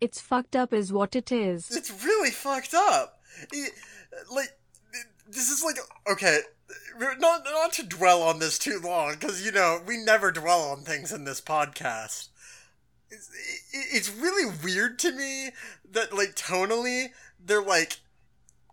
[0.00, 1.70] It's fucked up, is what it is.
[1.70, 3.20] it's really fucked up.
[3.52, 3.72] It-
[4.30, 4.58] like,
[5.28, 5.76] this is like
[6.10, 6.40] okay.
[6.98, 10.82] Not not to dwell on this too long because you know we never dwell on
[10.82, 12.28] things in this podcast.
[13.10, 13.30] It's,
[13.72, 15.50] it, it's really weird to me
[15.90, 17.08] that like tonally
[17.42, 17.98] they're like,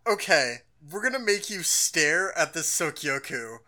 [0.06, 0.58] okay,
[0.92, 3.60] we're gonna make you stare at this Sokyoku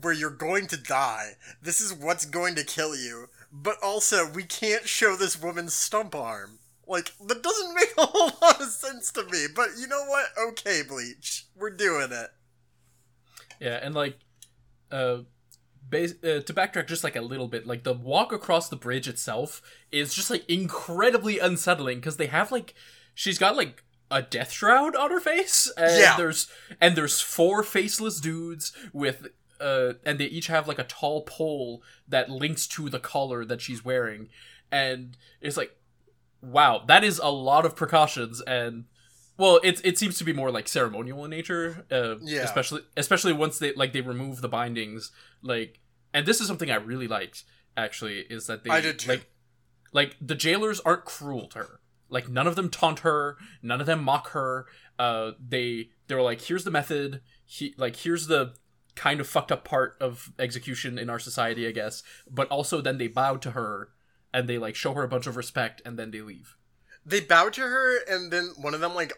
[0.00, 1.32] where you're going to die.
[1.62, 3.26] This is what's going to kill you.
[3.52, 6.58] But also, we can't show this woman's stump arm.
[6.86, 9.46] Like that doesn't make a whole lot of sense to me.
[9.54, 10.26] But you know what?
[10.50, 12.30] Okay, Bleach, we're doing it.
[13.60, 14.18] Yeah, and like,
[14.90, 15.20] uh, uh,
[15.92, 19.60] to backtrack just like a little bit, like the walk across the bridge itself
[19.92, 22.74] is just like incredibly unsettling because they have like,
[23.14, 26.16] she's got like a death shroud on her face, and Yeah.
[26.16, 26.48] there's
[26.80, 29.28] and there's four faceless dudes with.
[29.60, 33.60] Uh, and they each have like a tall pole that links to the collar that
[33.60, 34.30] she's wearing,
[34.72, 35.76] and it's like,
[36.40, 38.84] wow, that is a lot of precautions, and
[39.36, 41.84] well, it it seems to be more like ceremonial in nature.
[41.90, 42.40] Uh, Yeah.
[42.42, 45.78] Especially especially once they like they remove the bindings, like,
[46.14, 47.44] and this is something I really liked.
[47.76, 49.10] Actually, is that they I did too.
[49.10, 49.26] like
[49.92, 51.79] like the jailers aren't cruel to her.
[52.10, 54.66] Like none of them taunt her, none of them mock her.
[54.98, 57.22] Uh, they they were like, here's the method.
[57.44, 58.54] He like here's the
[58.96, 62.02] kind of fucked up part of execution in our society, I guess.
[62.30, 63.90] But also then they bow to her
[64.32, 66.56] and they like show her a bunch of respect and then they leave.
[67.04, 69.12] They bow to her, and then one of them like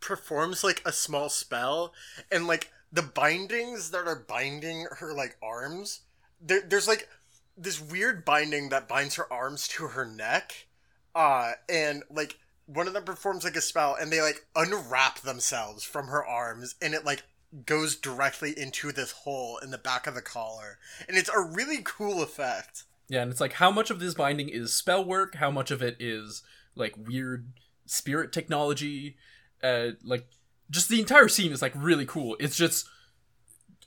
[0.00, 1.92] performs like a small spell,
[2.30, 6.02] and like the bindings that are binding her like arms.
[6.40, 7.08] There, there's like
[7.56, 10.66] this weird binding that binds her arms to her neck,
[11.14, 15.84] uh, and like one of them performs like a spell, and they like unwrap themselves
[15.84, 17.24] from her arms, and it like
[17.66, 21.80] goes directly into this hole in the back of the collar, and it's a really
[21.82, 22.84] cool effect.
[23.08, 25.82] Yeah, and it's like how much of this binding is spell work, how much of
[25.82, 26.42] it is
[26.76, 27.52] like weird
[27.86, 29.16] spirit technology,
[29.64, 30.26] uh like
[30.70, 32.36] just the entire scene is like really cool.
[32.38, 32.86] It's just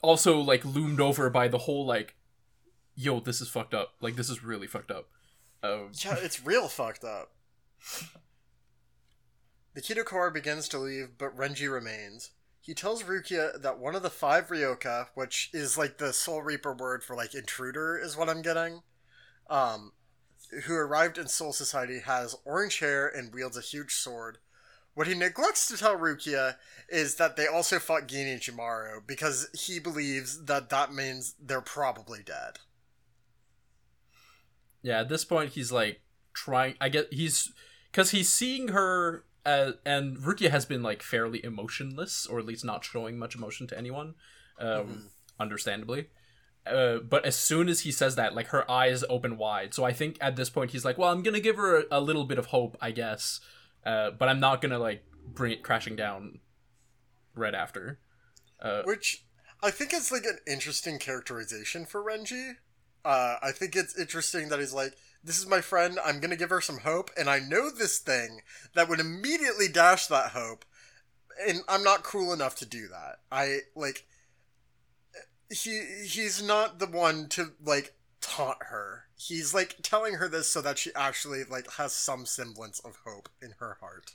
[0.02, 2.16] also like loomed over by the whole like
[2.96, 3.94] yo, this is fucked up.
[4.02, 5.08] Like this is really fucked up.
[5.64, 7.32] Um, Yeah, it's real fucked up.
[9.74, 12.32] The Kido Corps begins to leave, but Renji remains.
[12.62, 16.74] He tells Rukia that one of the five Ryoka, which is like the Soul Reaper
[16.74, 18.84] word for like intruder, is what I'm getting,
[19.50, 19.94] um,
[20.66, 24.38] who arrived in Soul Society, has orange hair and wields a huge sword.
[24.94, 29.80] What he neglects to tell Rukia is that they also fought Gin Ichimaru because he
[29.80, 32.60] believes that that means they're probably dead.
[34.84, 36.02] Yeah, at this point he's like
[36.34, 37.52] trying I get he's
[37.92, 42.64] cuz he's seeing her uh, and Rukia has been like fairly emotionless or at least
[42.64, 44.14] not showing much emotion to anyone.
[44.60, 46.10] Um understandably.
[46.66, 49.74] Uh, but as soon as he says that, like her eyes open wide.
[49.74, 52.00] So I think at this point he's like, "Well, I'm gonna give her a, a
[52.02, 53.42] little bit of hope, I guess,
[53.86, 56.40] uh, but I'm not gonna like bring it crashing down
[57.36, 58.00] right after."
[58.62, 59.26] Uh, Which
[59.62, 62.54] I think is like an interesting characterization for Renji.
[63.06, 66.50] Uh, I think it's interesting that he's like, this is my friend, I'm gonna give
[66.50, 68.42] her some hope, and I know this thing
[68.76, 70.66] that would immediately dash that hope,
[71.48, 73.20] and I'm not cruel enough to do that.
[73.32, 74.06] I, like,
[75.50, 79.06] he, he's not the one to, like, taunt her.
[79.16, 83.30] He's, like, telling her this so that she actually, like, has some semblance of hope
[83.42, 84.12] in her heart.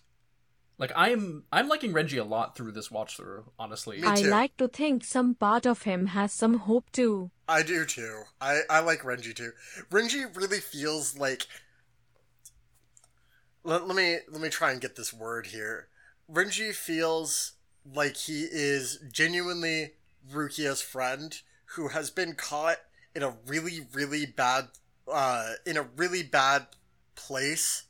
[0.78, 3.50] Like I'm I'm liking Renji a lot through this watch through.
[3.58, 7.30] Honestly, Me I like to think some part of him has some hope too.
[7.48, 8.22] I do too.
[8.40, 9.52] I, I like Renji too.
[9.90, 11.46] Renji really feels like
[13.64, 15.88] let, let me let me try and get this word here.
[16.30, 17.52] Renji feels
[17.84, 19.94] like he is genuinely
[20.30, 21.40] Rukia's friend
[21.72, 22.78] who has been caught
[23.14, 24.68] in a really really bad
[25.10, 26.66] uh in a really bad
[27.16, 27.84] place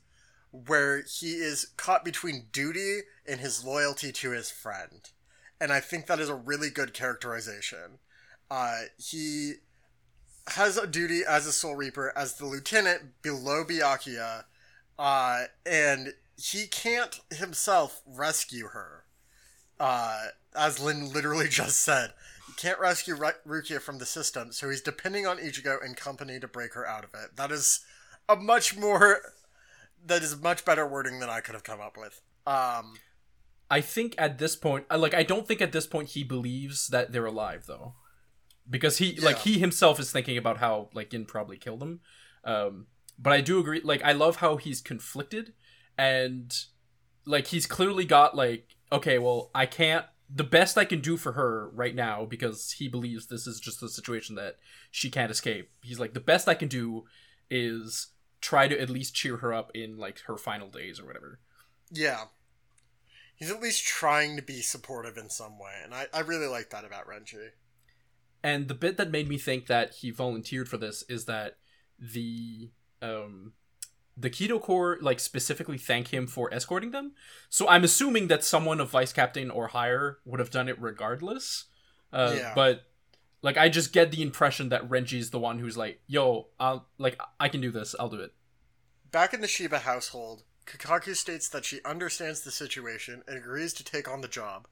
[0.51, 5.09] where he is caught between duty and his loyalty to his friend.
[5.61, 7.99] And I think that is a really good characterization.
[8.49, 9.55] Uh, he
[10.47, 14.45] has a duty as a Soul Reaper, as the lieutenant below Byakuya,
[14.97, 19.05] uh, and he can't himself rescue her.
[19.79, 22.13] Uh, as Lin literally just said,
[22.47, 26.39] he can't rescue Ru- Rukia from the system, so he's depending on Ichigo and company
[26.39, 27.35] to break her out of it.
[27.35, 27.81] That is
[28.27, 29.33] a much more,
[30.05, 32.21] that is much better wording than I could have come up with.
[32.47, 32.93] Um,
[33.69, 36.87] I think at this point, I- like I don't think at this point he believes
[36.87, 37.95] that they're alive though,
[38.69, 41.99] because he like he himself is thinking about how like Gin probably killed them.
[42.43, 42.87] Um,
[43.17, 43.81] but I do agree.
[43.83, 45.53] Like I love how he's conflicted,
[45.97, 46.55] and
[47.25, 50.05] like he's clearly got like okay, well I can't.
[50.31, 53.81] The best I can do for her right now because he believes this is just
[53.81, 54.57] a situation that
[54.91, 55.71] she can't escape.
[55.83, 57.05] He's like the best I can do
[57.49, 58.07] is
[58.41, 61.39] try to at least cheer her up in like her final days or whatever.
[61.91, 62.25] Yeah.
[63.35, 66.71] He's at least trying to be supportive in some way, and I, I really like
[66.71, 67.51] that about Renji.
[68.43, 71.57] And the bit that made me think that he volunteered for this is that
[71.97, 72.71] the
[73.01, 73.53] um
[74.17, 77.13] the Kido Corps like specifically thank him for escorting them.
[77.49, 81.65] So I'm assuming that someone of vice captain or higher would have done it regardless.
[82.11, 82.51] Uh, Yeah.
[82.53, 82.83] But
[83.41, 87.19] like I just get the impression that Renji's the one who's like, "Yo, I'll like
[87.39, 87.95] I can do this.
[87.99, 88.33] I'll do it."
[89.11, 93.83] Back in the Shiba household, Kukaku states that she understands the situation and agrees to
[93.83, 94.67] take on the job.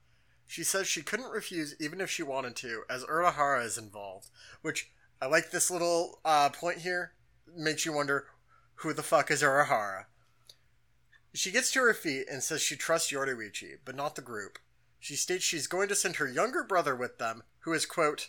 [0.46, 4.28] She says she couldn't refuse even if she wanted to, as Urahara is involved.
[4.62, 4.90] Which,
[5.20, 7.12] I like this little uh, point here.
[7.54, 8.28] Makes you wonder
[8.76, 10.04] who the fuck is Urahara?
[11.34, 14.58] She gets to her feet and says she trusts Yoruichi, but not the group.
[14.98, 18.28] She states she's going to send her younger brother with them, who is, quote,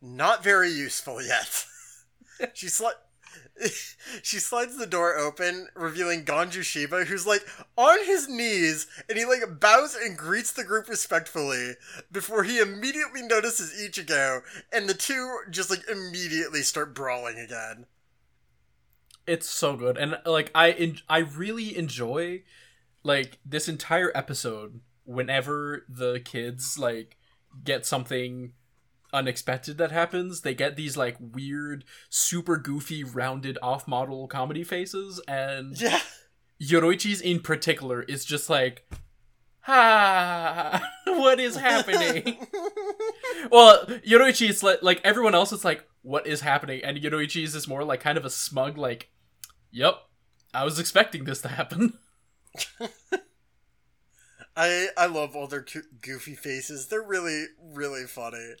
[0.00, 1.66] not very useful yet.
[2.54, 2.92] she sli-
[4.22, 7.42] she slides the door open, revealing Ganju Shiba, who's like
[7.76, 11.72] on his knees, and he like bows and greets the group respectfully
[12.10, 14.42] before he immediately notices Ichigo,
[14.72, 17.86] and the two just like immediately start brawling again.
[19.26, 22.42] It's so good, and like I en- I really enjoy
[23.02, 24.80] like this entire episode.
[25.04, 27.16] Whenever the kids like
[27.64, 28.52] get something
[29.12, 35.20] unexpected that happens, they get these like weird, super goofy, rounded off model comedy faces,
[35.28, 36.00] and Yeah.
[36.62, 38.86] Yoruichi's in particular is just like,
[39.60, 42.46] ha, what is happening?
[43.50, 46.82] well, Yoruichi is like, like everyone else is like, what is happening?
[46.84, 49.10] And Yoruichi's is more like kind of a smug, like,
[49.70, 49.94] yep,
[50.52, 51.94] I was expecting this to happen.
[54.56, 55.64] I I love all their
[56.02, 56.88] goofy faces.
[56.88, 58.54] They're really really funny.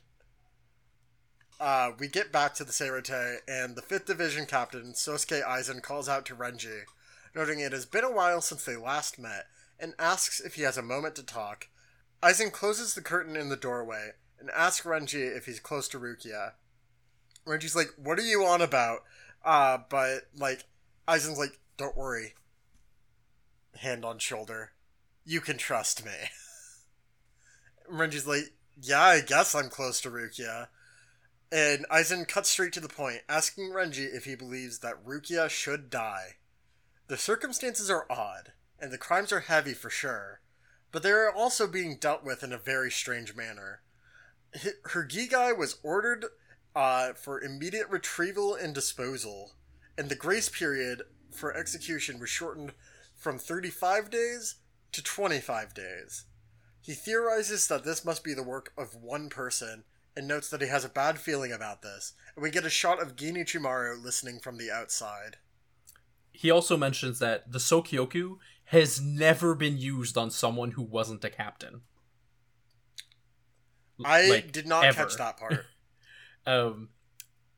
[1.60, 6.08] Uh, we get back to the Seireitei, and the 5th Division captain, Sosuke Aizen, calls
[6.08, 6.84] out to Renji,
[7.34, 9.44] noting it has been a while since they last met,
[9.78, 11.68] and asks if he has a moment to talk.
[12.22, 16.52] Aizen closes the curtain in the doorway, and asks Renji if he's close to Rukia.
[17.46, 19.00] Renji's like, what are you on about?
[19.44, 20.64] Uh, but, like,
[21.06, 22.32] Aizen's like, don't worry.
[23.76, 24.72] Hand on shoulder.
[25.26, 26.12] You can trust me.
[27.92, 30.68] Renji's like, yeah, I guess I'm close to Rukia.
[31.52, 35.90] And Aizen cuts straight to the point, asking Renji if he believes that Rukia should
[35.90, 36.36] die.
[37.08, 40.40] The circumstances are odd, and the crimes are heavy for sure,
[40.92, 43.82] but they are also being dealt with in a very strange manner.
[44.84, 46.26] Her Gigai was ordered
[46.76, 49.52] uh, for immediate retrieval and disposal,
[49.98, 52.74] and the grace period for execution was shortened
[53.16, 54.56] from 35 days
[54.92, 56.26] to 25 days.
[56.80, 59.84] He theorizes that this must be the work of one person
[60.16, 62.14] and notes that he has a bad feeling about this.
[62.34, 65.36] And we get a shot of Gin Ichimaru listening from the outside.
[66.32, 68.36] He also mentions that the Sokyoku
[68.66, 71.82] has never been used on someone who wasn't a captain.
[74.04, 75.04] I like, did not ever.
[75.04, 75.66] catch that part.
[76.46, 76.88] um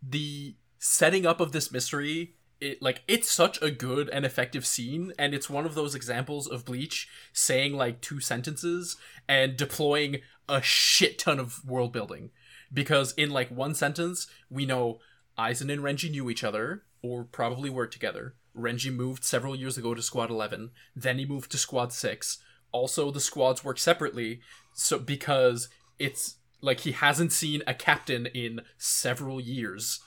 [0.03, 5.13] the setting up of this mystery it like it's such a good and effective scene
[5.19, 8.97] and it's one of those examples of bleach saying like two sentences
[9.29, 12.31] and deploying a shit ton of world building
[12.73, 15.01] because in like one sentence we know
[15.39, 18.35] Aizen and Renji knew each other or probably worked together.
[18.57, 22.39] Renji moved several years ago to squad 11 then he moved to squad 6
[22.71, 24.41] also the squads work separately
[24.75, 25.69] so because
[25.99, 30.01] it's like he hasn't seen a captain in several years.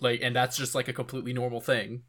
[0.00, 2.02] Like and that's just like a completely normal thing.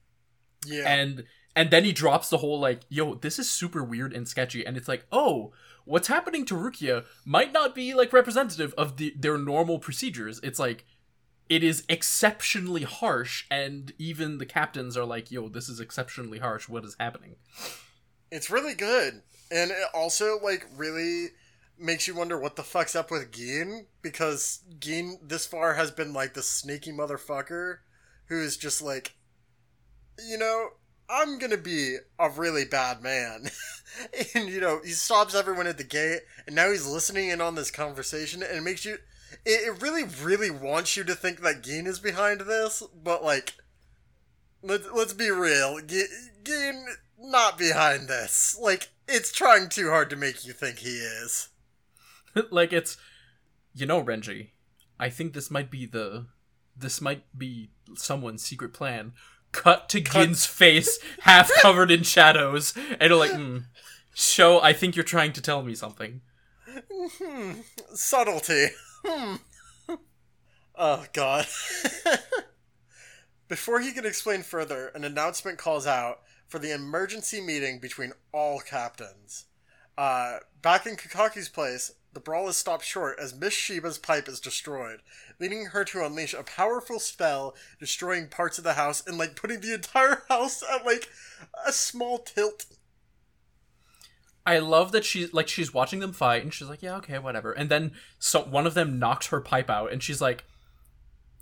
[0.66, 0.84] Yeah.
[0.88, 1.24] and
[1.56, 4.76] and then he drops the whole like yo this is super weird and sketchy and
[4.76, 5.54] it's like oh
[5.90, 10.60] what's happening to rukia might not be like representative of the their normal procedures it's
[10.60, 10.86] like
[11.50, 16.70] it is exceptionally harsh and even the captains are like yo this is exceptionally harsh
[16.70, 17.36] what is happening
[18.32, 19.24] It's really good.
[19.52, 21.30] And it also, like, really
[21.80, 26.14] makes you wonder what the fuck's up with Gin, because Gin this far has been,
[26.14, 27.78] like, the sneaky motherfucker
[28.28, 29.16] who's just like,
[30.28, 30.70] you know,
[31.10, 33.50] I'm gonna be a really bad man.
[34.36, 37.56] and, you know, he stops everyone at the gate, and now he's listening in on
[37.56, 38.98] this conversation, and it makes you.
[39.46, 43.54] It, it really, really wants you to think that Gin is behind this, but, like,
[44.64, 45.80] let's, let's be real.
[45.86, 46.06] G-
[46.44, 46.86] Gin
[47.20, 48.58] not behind this.
[48.60, 51.50] Like, it's trying too hard to make you think he is.
[52.52, 52.98] like it's
[53.74, 54.50] you know renji
[55.00, 56.26] i think this might be the
[56.76, 59.14] this might be someone's secret plan
[59.52, 63.58] cut to gin's face half covered in shadows and you're like hmm,
[64.14, 66.22] show i think you're trying to tell me something
[66.92, 67.54] Hmm.
[67.94, 68.68] Subtlety.
[69.06, 69.36] Hmm.
[70.76, 71.46] Oh, God.
[73.48, 78.60] Before he can explain further, an announcement calls out for the emergency meeting between all
[78.60, 79.46] captains.
[79.98, 84.40] Uh, back in Kukaku's place, the brawl is stopped short as Miss Shiba's pipe is
[84.40, 85.02] destroyed,
[85.40, 89.62] leading her to unleash a powerful spell, destroying parts of the house and like putting
[89.62, 91.10] the entire house at like
[91.66, 92.66] a small tilt.
[94.46, 97.52] i love that she's like she's watching them fight and she's like yeah okay whatever
[97.52, 100.46] and then so one of them knocks her pipe out and she's like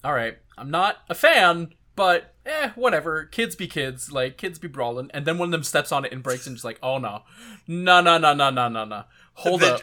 [0.04, 3.26] all right i'm not a fan but eh, whatever.
[3.26, 6.14] Kids be kids, like kids be brawling, and then one of them steps on it
[6.14, 7.24] and breaks, and just like, oh no,
[7.68, 9.04] no, no, no, no, no, no, no.
[9.34, 9.82] Hold Then- up.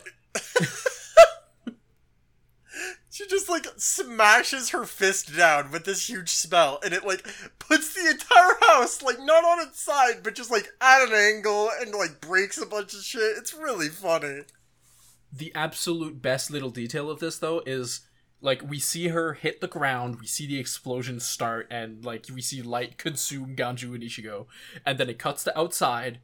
[3.10, 7.24] She just like smashes her fist down with this huge spell, and it like
[7.60, 11.70] puts the entire house like not on its side, but just like at an angle
[11.80, 13.36] and like breaks a bunch of shit.
[13.38, 14.40] It's really funny.
[15.32, 18.00] The absolute best little detail of this though is
[18.40, 22.42] like we see her hit the ground, we see the explosion start, and like we
[22.42, 24.46] see light consume Ganju and Ichigo,
[24.84, 26.18] and then it cuts to outside,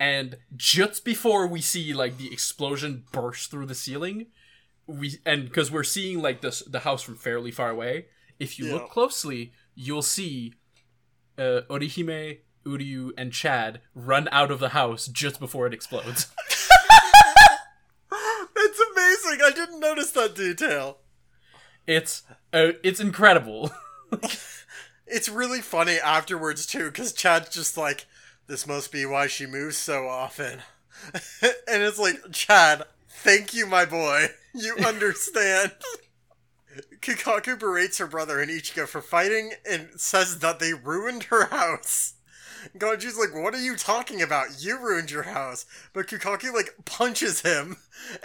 [0.00, 4.26] and just before we see like the explosion burst through the ceiling,
[4.86, 8.06] we and because we're seeing like this the house from fairly far away,
[8.38, 8.72] if you Yeah.
[8.74, 10.54] look closely, you'll see
[11.38, 16.26] uh, Orihime, Uryu, and Chad run out of the house just before it explodes.
[18.56, 19.40] It's amazing.
[19.44, 20.98] I didn't notice that detail.
[21.86, 22.22] It's
[22.52, 23.70] uh, it's incredible.
[25.06, 28.06] It's really funny afterwards too, because Chad's just like,
[28.46, 30.62] "This must be why she moves so often,"
[31.42, 34.28] and it's like, Chad, thank you, my boy.
[34.54, 35.72] You understand.
[37.00, 42.14] Kukaku berates her brother and Ichigo for fighting and says that they ruined her house.
[42.76, 44.62] Ganju's like, what are you talking about?
[44.62, 45.66] You ruined your house.
[45.92, 47.76] But Kukaku, like, punches him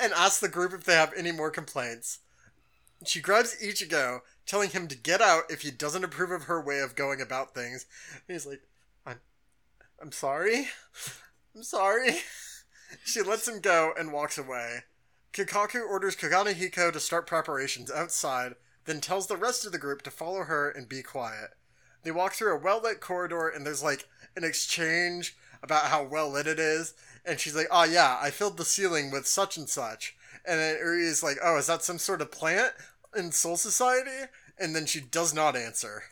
[0.01, 2.19] and asks the group if they have any more complaints.
[3.05, 6.79] She grabs Ichigo, telling him to get out if he doesn't approve of her way
[6.79, 7.85] of going about things.
[8.27, 8.61] And he's like,
[10.01, 10.67] I'm, sorry.
[11.55, 12.17] I'm sorry.
[13.03, 14.79] She lets him go and walks away.
[15.31, 20.01] Kukaku orders Kogane Hiko to start preparations outside, then tells the rest of the group
[20.01, 21.51] to follow her and be quiet.
[22.03, 26.29] They walk through a well lit corridor and there's like an exchange about how well
[26.31, 26.93] lit it is.
[27.25, 30.15] And she's like, oh yeah, I filled the ceiling with such and such.
[30.45, 32.73] And then Uri is like, oh, is that some sort of plant
[33.15, 34.31] in Soul Society?
[34.57, 36.03] And then she does not answer.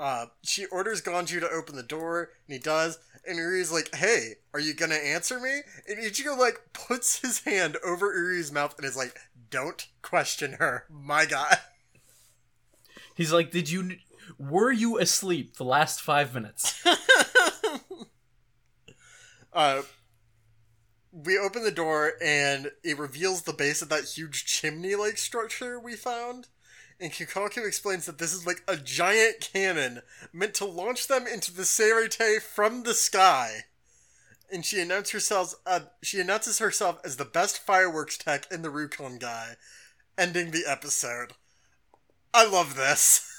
[0.00, 2.98] Uh, she orders Ganju to open the door, and he does.
[3.26, 5.60] And Uri's like, hey, are you gonna answer me?
[5.86, 9.18] And Ichigo, like, puts his hand over Uri's mouth and is like,
[9.50, 11.58] don't question her, my god.
[13.14, 13.98] He's like, "Did you?
[14.38, 16.82] Were you asleep the last five minutes?"
[19.52, 19.82] uh,
[21.12, 25.96] we open the door and it reveals the base of that huge chimney-like structure we
[25.96, 26.48] found.
[27.00, 31.52] And Kukaku explains that this is like a giant cannon meant to launch them into
[31.52, 33.64] the Seireitei from the sky.
[34.52, 35.54] And she announces herself.
[35.64, 39.56] Uh, she announces herself as the best fireworks tech in the Rukongai,
[40.18, 41.32] ending the episode.
[42.34, 43.26] I love this.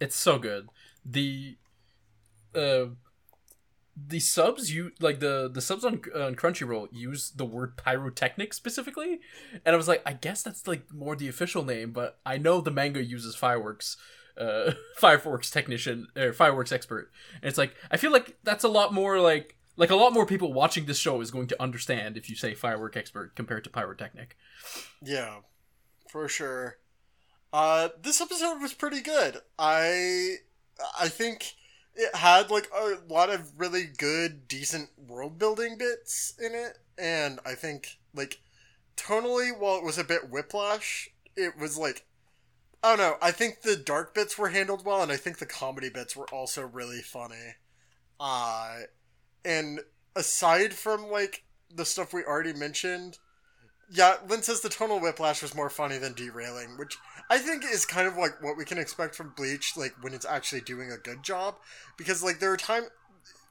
[0.00, 0.68] It's so good.
[1.04, 1.56] The
[2.54, 2.86] uh
[4.06, 9.20] the subs you like the the subs on, on Crunchyroll use the word pyrotechnic specifically,
[9.64, 12.60] and I was like, I guess that's like more the official name, but I know
[12.60, 13.96] the manga uses fireworks,
[14.36, 17.10] uh, fireworks technician or fireworks expert,
[17.42, 20.26] and it's like I feel like that's a lot more like like a lot more
[20.26, 23.70] people watching this show is going to understand if you say firework expert compared to
[23.70, 24.36] pyrotechnic.
[25.02, 25.38] Yeah,
[26.10, 26.78] for sure.
[27.52, 29.38] Uh, this episode was pretty good.
[29.58, 30.36] I
[31.00, 31.54] I think
[31.98, 37.40] it had like a lot of really good, decent world building bits in it, and
[37.44, 38.40] I think like
[38.96, 42.06] tonally, while it was a bit whiplash, it was like
[42.82, 43.16] I don't know.
[43.20, 46.28] I think the dark bits were handled well, and I think the comedy bits were
[46.28, 47.56] also really funny.
[48.20, 48.82] Uh,
[49.44, 49.80] and
[50.14, 51.44] aside from like
[51.74, 53.18] the stuff we already mentioned,
[53.90, 56.96] yeah, Lynn says the tonal whiplash was more funny than derailing, which
[57.30, 60.26] I think is kind of like what we can expect from Bleach, like when it's
[60.26, 61.56] actually doing a good job.
[61.96, 62.84] Because like there are time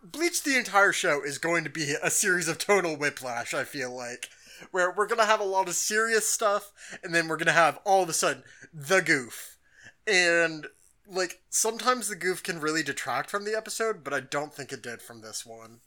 [0.03, 3.95] Bleach the entire show is going to be a series of tonal whiplash, I feel
[3.95, 4.29] like.
[4.71, 6.71] Where we're gonna have a lot of serious stuff,
[7.03, 9.57] and then we're gonna have all of a sudden the goof.
[10.05, 10.67] And
[11.07, 14.81] like sometimes the goof can really detract from the episode, but I don't think it
[14.81, 15.81] did from this one.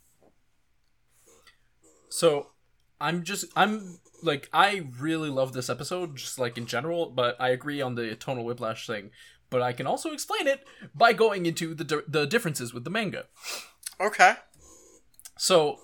[2.08, 2.48] So
[3.00, 7.50] I'm just I'm like I really love this episode just like in general, but I
[7.50, 9.10] agree on the tonal whiplash thing.
[9.48, 12.90] But I can also explain it by going into the di- the differences with the
[12.90, 13.26] manga.
[14.00, 14.34] Okay.
[15.36, 15.78] So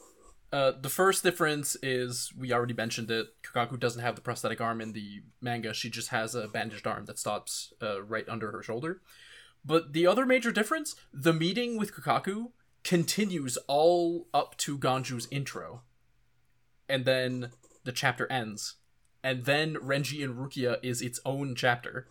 [0.53, 3.29] uh, the first difference is we already mentioned it.
[3.43, 5.75] Kukaku doesn't have the prosthetic arm in the manga.
[5.75, 9.01] She just has a bandaged arm that stops uh, right under her shoulder.
[9.65, 12.53] But the other major difference, the meeting with Kukaku
[12.85, 15.83] continues all up to Ganju's intro.
[16.89, 17.51] And then
[17.85, 18.77] the chapter ends.
[19.23, 22.09] And then Renji and Rukia is its own chapter.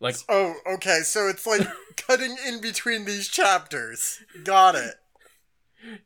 [0.00, 1.00] Like Oh, okay.
[1.04, 4.20] So it's like cutting in between these chapters.
[4.44, 4.94] Got it.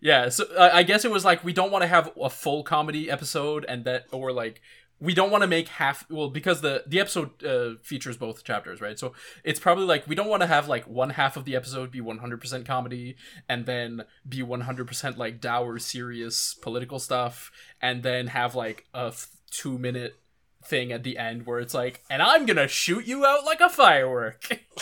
[0.00, 2.62] Yeah, so I I guess it was like we don't want to have a full
[2.62, 4.62] comedy episode and that or like
[5.00, 8.80] we don't want to make half well because the the episode uh, features both chapters
[8.80, 8.98] right?
[8.98, 9.12] So
[9.44, 12.00] it's probably like we don't want to have like one half of the episode be
[12.00, 13.16] 100% comedy
[13.48, 19.28] and then be 100% like dour serious political stuff and then have like a f-
[19.50, 20.18] two minute
[20.64, 23.68] thing at the end where it's like and i'm gonna shoot you out like a
[23.68, 24.62] firework.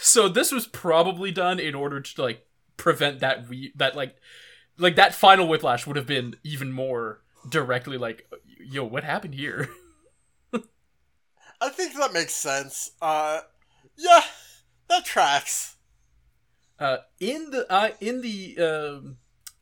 [0.00, 2.46] So this was probably done in order to like
[2.76, 4.16] prevent that we that like
[4.78, 8.28] like that final whiplash would have been even more directly like
[8.58, 9.68] yo what happened here
[11.60, 12.90] I think that makes sense.
[13.00, 13.40] Uh,
[13.96, 14.20] yeah,
[14.88, 15.76] that tracks.
[16.78, 19.16] uh in the uh in the um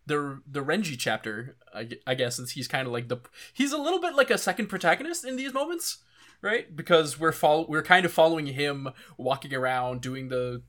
[0.07, 3.19] the the renji chapter i, I guess since he's kind of like the
[3.53, 5.99] he's a little bit like a second protagonist in these moments
[6.43, 10.63] right because we're follow we're kind of following him walking around doing the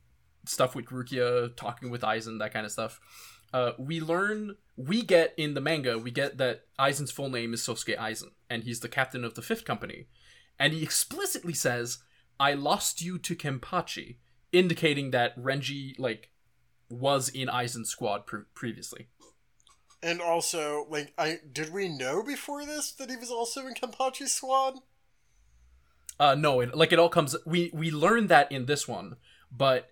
[0.46, 3.00] stuff with rukia talking with aizen that kind of stuff
[3.56, 7.62] uh we learn we get in the manga we get that aizen's full name is
[7.62, 10.08] sosuke aizen and he's the captain of the fifth company
[10.60, 12.00] and he explicitly says
[12.40, 14.18] i lost you to kenpachi
[14.52, 16.30] indicating that renji like
[16.90, 19.08] was in aizen's squad pre- previously
[20.04, 24.36] And also, like, I did we know before this that he was also in Kenpachi's
[24.40, 24.76] squad?
[26.20, 27.36] Uh, no, it, like it all comes.
[27.44, 29.16] We we learned that in this one,
[29.52, 29.90] but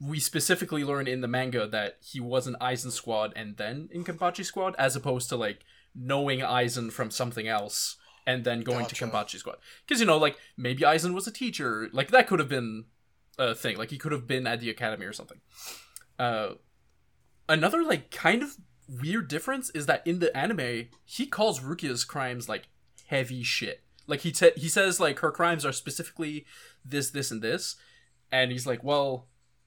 [0.00, 4.04] we specifically learn in the manga that he was an Aizen squad and then in
[4.04, 5.60] Kenpachi squad, as opposed to like
[5.94, 8.94] knowing Aizen from something else and then going Gotcha.
[8.96, 9.56] to Kenpachi squad.
[9.86, 12.84] Because you know, like maybe Aizen was a teacher, like that could have been
[13.38, 13.76] a thing.
[13.78, 15.40] Like he could have been at the academy or something.
[16.18, 16.54] Uh,
[17.48, 18.56] another like kind of
[18.88, 22.68] weird difference is that in the anime, he calls Rukia's crimes like
[23.06, 23.82] heavy shit.
[24.06, 26.44] Like he te- he says like her crimes are specifically
[26.84, 27.76] this, this, and this,
[28.30, 29.26] and he's like, well,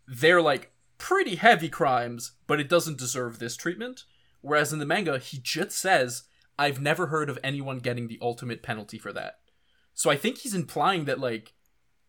[0.09, 4.03] they're like pretty heavy crimes, but it doesn't deserve this treatment.
[4.41, 6.23] Whereas in the manga, he just says,
[6.57, 9.35] I've never heard of anyone getting the ultimate penalty for that.
[9.93, 11.53] So I think he's implying that like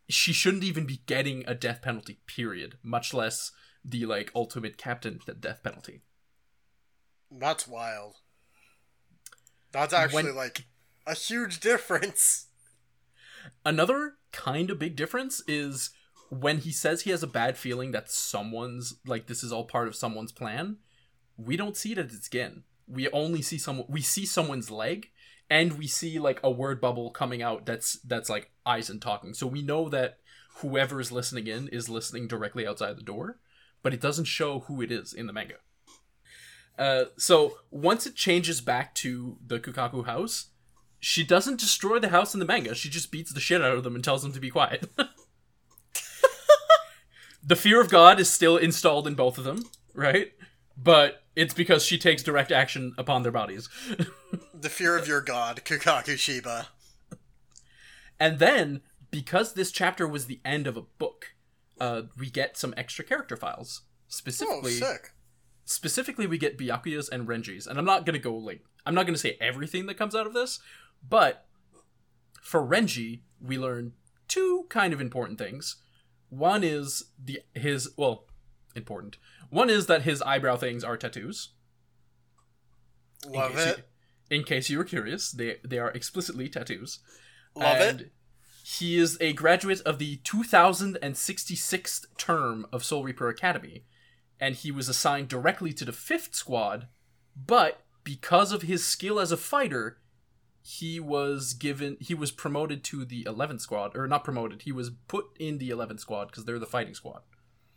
[0.09, 3.53] she shouldn't even be getting a death penalty, period, much less
[3.85, 6.03] the like ultimate captain death penalty.
[7.31, 8.17] That's wild.
[9.73, 10.67] That's actually When- like
[11.07, 12.47] a huge difference.
[13.65, 15.91] Another kind of big difference is
[16.31, 19.89] when he says he has a bad feeling that someone's like this is all part
[19.89, 20.77] of someone's plan.
[21.37, 22.63] We don't see it at its skin.
[22.87, 23.87] We only see someone.
[23.89, 25.11] We see someone's leg,
[25.49, 27.67] and we see like a word bubble coming out.
[27.67, 29.35] That's that's like Aizen talking.
[29.35, 30.19] So we know that
[30.57, 33.39] whoever is listening in is listening directly outside the door,
[33.83, 35.57] but it doesn't show who it is in the manga.
[36.79, 40.47] Uh, so once it changes back to the Kukaku house,
[41.01, 42.75] she doesn't destroy the house in the manga.
[42.75, 44.89] She just beats the shit out of them and tells them to be quiet.
[47.43, 49.65] the fear of God is still installed in both of them,
[49.95, 50.33] right?
[50.77, 53.69] But it's because she takes direct action upon their bodies.
[54.55, 56.69] The fear of your god, Kukaku Shiba.
[58.19, 61.35] and then, because this chapter was the end of a book,
[61.81, 63.83] uh, we get some extra character files.
[63.83, 65.13] Oh, Specifically, sick.
[65.65, 67.67] specifically we get Byakuya's and Renji's.
[67.67, 70.35] And I'm not gonna go like I'm not gonna say everything that comes out of
[70.35, 70.59] this,
[71.09, 71.47] but
[72.43, 73.93] for Renji, we learn
[74.29, 75.77] two kind of important things.
[76.31, 78.25] One is the his well,
[78.75, 79.19] important.
[79.51, 81.51] One is that his eyebrow things are tattoos.
[83.27, 83.89] in Love you- it.
[84.31, 87.01] in case you were curious, they they are explicitly tattoos.
[87.55, 88.13] Love and it.
[88.65, 93.85] He is a graduate of the 2066th term of Soul Reaper Academy,
[94.39, 96.87] and he was assigned directly to the 5th squad,
[97.35, 100.00] but because of his skill as a fighter,
[100.63, 104.91] he was given he was promoted to the 11th squad or not promoted, he was
[105.09, 107.23] put in the 11th squad because they're the fighting squad.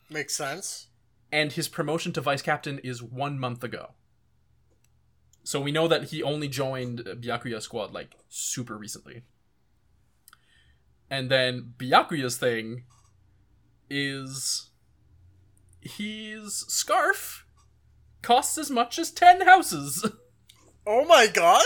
[0.10, 0.88] Makes sense.
[1.32, 3.92] And his promotion to vice captain is 1 month ago.
[5.44, 9.24] So we know that he only joined Byakuya squad like super recently.
[11.10, 12.84] And then Byakuya's thing
[13.90, 14.70] is
[15.82, 17.46] his scarf
[18.22, 20.06] costs as much as 10 houses.
[20.86, 21.64] Oh my god!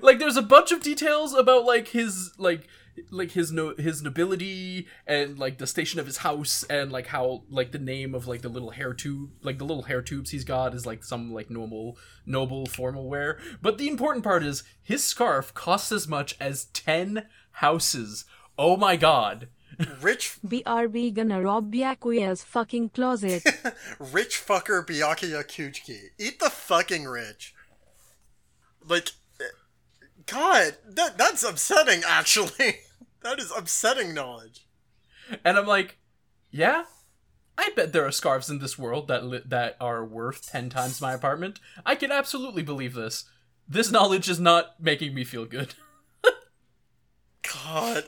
[0.00, 2.66] Like there's a bunch of details about like his like
[3.10, 7.42] like his no his nobility and like the station of his house and like how
[7.48, 10.44] like the name of like the little hair tube like the little hair tubes he's
[10.44, 15.02] got is like some like normal noble formal wear but the important part is his
[15.04, 18.24] scarf costs as much as 10 houses
[18.58, 19.48] oh my god
[20.02, 23.42] Rich, BRB gonna rob Byakuya's fucking closet.
[23.98, 26.10] rich fucker Byakuya Kuchiki.
[26.18, 27.54] Eat the fucking rich.
[28.86, 29.12] Like,
[30.30, 32.02] God, that that's upsetting.
[32.06, 32.76] Actually,
[33.22, 34.66] that is upsetting knowledge.
[35.44, 35.98] and i'm like
[36.50, 36.84] yeah
[37.58, 40.98] I bet there are scarves in this world that li- that are worth 10 times
[40.98, 41.60] my apartment.
[41.84, 43.24] I can absolutely believe this.
[43.68, 45.74] this knowledge is not making me feel good.
[47.42, 48.04] God.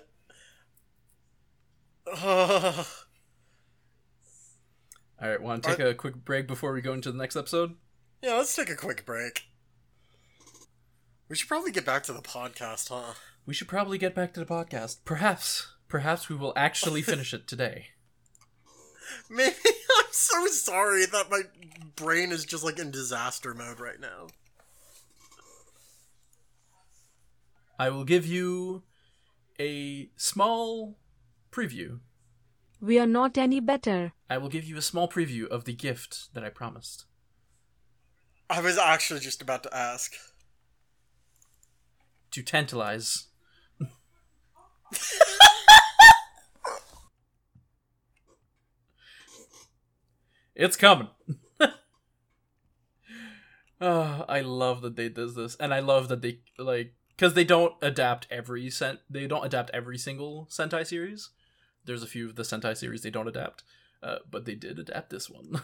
[2.07, 2.87] Ugh.
[5.23, 7.75] All right, want to take a quick break before we go into the next episode?
[8.23, 9.45] yeah, let's take a quick break.
[11.29, 13.15] We should probably get back to the podcast, huh?
[13.47, 14.99] We should probably get back to the podcast.
[15.05, 17.89] Perhaps, perhaps we will actually finish it today.
[19.29, 19.55] Maybe
[19.99, 21.43] I'm so sorry that my
[21.97, 24.29] brain is just like in disaster mode right now.
[27.79, 28.83] I will give you
[29.59, 30.99] a small
[31.51, 32.01] preview.
[32.81, 34.13] We are not any better.
[34.29, 37.07] I will give you a small preview of the gift that I promised.
[38.51, 40.15] I was actually just about to ask.
[42.33, 43.27] To tantalize.
[50.55, 51.09] it's coming.
[53.81, 57.45] oh, I love that they does this, and I love that they like because they
[57.45, 59.01] don't adapt every sent.
[59.11, 61.31] They don't adapt every single Sentai series.
[61.85, 63.63] There's a few of the Sentai series they don't adapt,
[64.03, 65.61] uh, but they did adapt this one.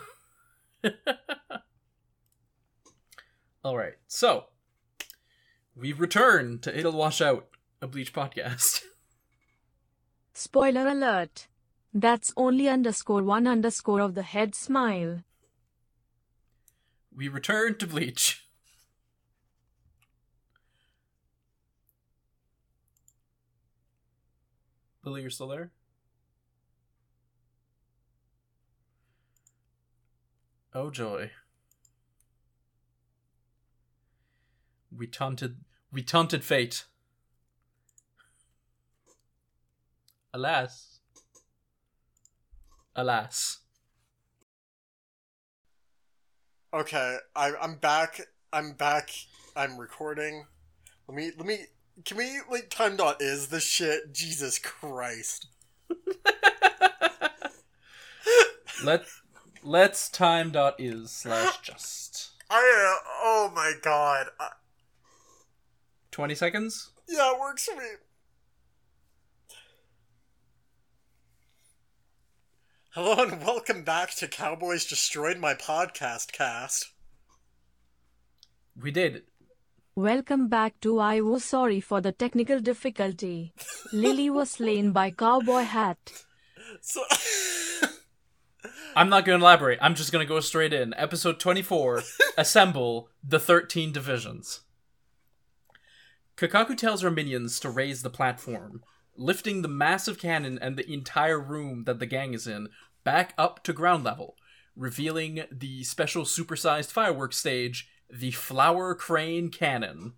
[3.64, 4.44] All right, so
[5.78, 7.46] we return to It'll Wash Out,
[7.80, 8.82] a Bleach podcast.
[10.34, 11.46] Spoiler alert.
[11.94, 15.22] That's only underscore one underscore of the head smile.
[17.14, 18.44] we return to Bleach.
[25.04, 25.72] Lily, you're still there?
[30.74, 31.30] Oh joy.
[34.96, 35.56] We taunted
[35.92, 36.84] we taunted fate.
[40.32, 41.00] Alas.
[42.94, 43.58] Alas.
[46.74, 48.20] Okay, I, I'm back.
[48.52, 49.10] I'm back.
[49.56, 50.44] I'm recording.
[51.08, 51.30] Let me.
[51.36, 51.60] Let me.
[52.04, 54.12] Can we like time dot is this shit?
[54.12, 55.46] Jesus Christ.
[58.84, 59.06] Let
[59.64, 62.56] let's time dot is slash just I.
[62.56, 64.26] Uh, oh my god.
[64.38, 64.50] I,
[66.18, 66.90] twenty seconds.
[67.08, 67.86] yeah, it works for me.
[72.90, 76.90] Hello and welcome back to Cowboys Destroyed My Podcast Cast.
[78.74, 79.22] We did.
[79.94, 83.52] Welcome back to I was sorry for the technical difficulty.
[83.92, 85.98] Lily was slain by Cowboy Hat.
[86.80, 87.00] So.
[88.96, 89.78] I'm not going to elaborate.
[89.80, 90.94] I'm just going to go straight in.
[90.94, 92.02] Episode 24
[92.36, 94.62] Assemble the 13 Divisions.
[96.38, 98.82] Kukaku tells her minions to raise the platform,
[99.16, 102.68] lifting the massive cannon and the entire room that the gang is in
[103.02, 104.36] back up to ground level,
[104.76, 110.14] revealing the special supersized fireworks stage, the Flower Crane Cannon.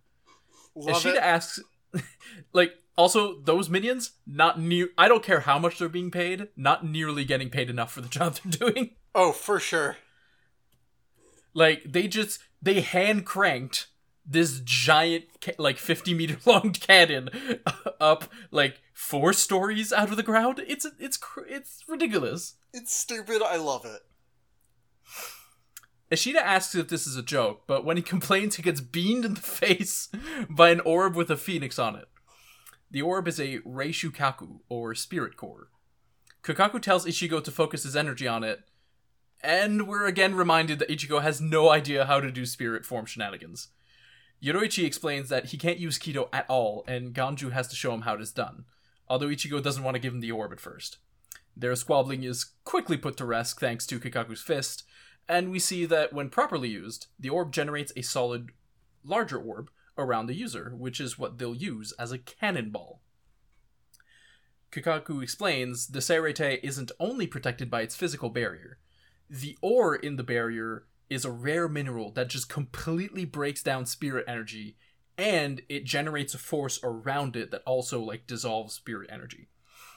[0.75, 1.23] Love Ishida it.
[1.23, 1.61] asks,
[2.53, 4.89] like, also those minions, not near.
[4.99, 8.09] I don't care how much they're being paid, not nearly getting paid enough for the
[8.11, 8.91] job they're doing.
[9.15, 9.97] Oh, for sure.
[11.55, 13.87] Like they just they hand cranked
[14.31, 15.25] this giant
[15.59, 17.29] like 50 meter long cannon
[18.01, 21.19] up like four stories out of the ground it's it's
[21.49, 22.55] it's ridiculous.
[22.73, 23.43] It's stupid.
[23.43, 24.03] I love it.
[26.11, 29.35] Ishida asks if this is a joke, but when he complains, he gets beamed in
[29.35, 30.09] the face
[30.49, 32.09] by an orb with a phoenix on it.
[32.91, 35.69] The orb is a Reishukaku, or spirit core.
[36.43, 38.65] Kukaku tells Ichigo to focus his energy on it,
[39.43, 43.69] and we're again reminded that Ichigo has no idea how to do spirit form shenanigans.
[44.43, 48.03] Yoruichi explains that he can't use Kido at all, and Ganju has to show him
[48.03, 48.65] how it is done,
[49.09, 50.99] although Ichigo doesn't want to give him the orb at first.
[51.57, 54.85] Their squabbling is quickly put to rest thanks to Kukaku's fist,
[55.29, 58.51] and we see that when properly used, the orb generates a solid,
[59.05, 63.03] larger orb around the user, which is what they'll use as a cannonball.
[64.73, 68.79] Kukaku explains the Seireitei isn't only protected by its physical barrier.
[69.29, 74.25] The ore in the barrier is a rare mineral that just completely breaks down spirit
[74.29, 74.77] energy,
[75.19, 79.49] and it generates a force around it that also like dissolves spirit energy.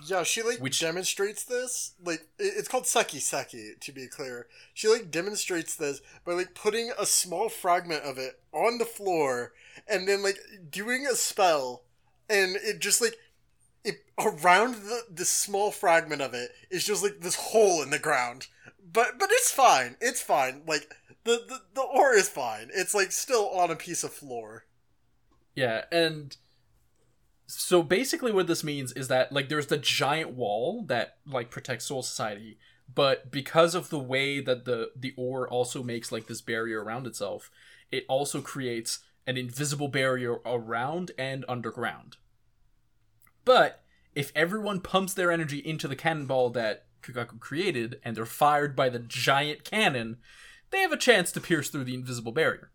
[0.05, 1.93] Yeah, she like Which- demonstrates this.
[2.03, 4.47] Like it's called Seki Seki, to be clear.
[4.73, 9.53] She like demonstrates this by like putting a small fragment of it on the floor
[9.87, 10.39] and then like
[10.69, 11.83] doing a spell
[12.29, 13.15] and it just like
[13.83, 17.99] it around the the small fragment of it is just like this hole in the
[17.99, 18.47] ground.
[18.91, 19.95] But but it's fine.
[20.01, 20.63] It's fine.
[20.67, 20.91] Like
[21.23, 22.69] the the, the ore is fine.
[22.73, 24.65] It's like still on a piece of floor.
[25.55, 26.35] Yeah, and
[27.45, 31.85] so basically what this means is that like there's the giant wall that like protects
[31.85, 32.57] Soul Society,
[32.93, 37.07] but because of the way that the the ore also makes like this barrier around
[37.07, 37.51] itself,
[37.91, 42.17] it also creates an invisible barrier around and underground.
[43.45, 43.83] But
[44.15, 48.89] if everyone pumps their energy into the cannonball that Kukaku created and they're fired by
[48.89, 50.17] the giant cannon,
[50.73, 52.71] they have a chance to pierce through the invisible barrier.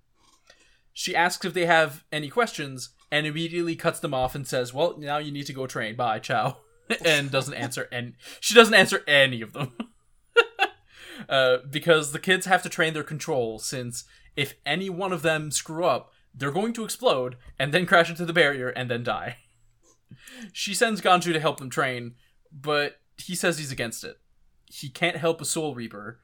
[0.92, 4.96] She asks if they have any questions and immediately cuts them off and says, "Well,
[4.98, 5.96] now you need to go train.
[5.96, 6.58] Bye, ciao."
[7.04, 9.72] and doesn't answer and she doesn't answer any of them.
[11.28, 14.04] uh, because the kids have to train their control since
[14.36, 18.24] if any one of them screw up, they're going to explode and then crash into
[18.24, 19.38] the barrier and then die.
[20.54, 22.14] She sends Ganju to help them train,
[22.50, 24.18] but he says he's against it.
[24.64, 26.20] He can't help a Soul Reaper,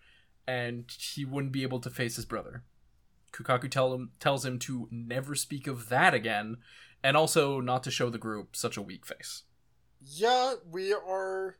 [0.46, 2.62] and he wouldn't be able to face his brother.
[3.32, 6.58] Kukaku tell him, tells him to never speak of that again,
[7.02, 9.42] and also not to show the group such a weak face.
[10.00, 11.56] Yeah, we are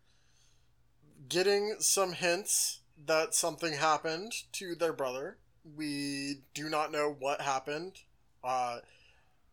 [1.29, 5.39] getting some hints that something happened to their brother.
[5.77, 8.01] We do not know what happened.
[8.43, 8.79] Uh,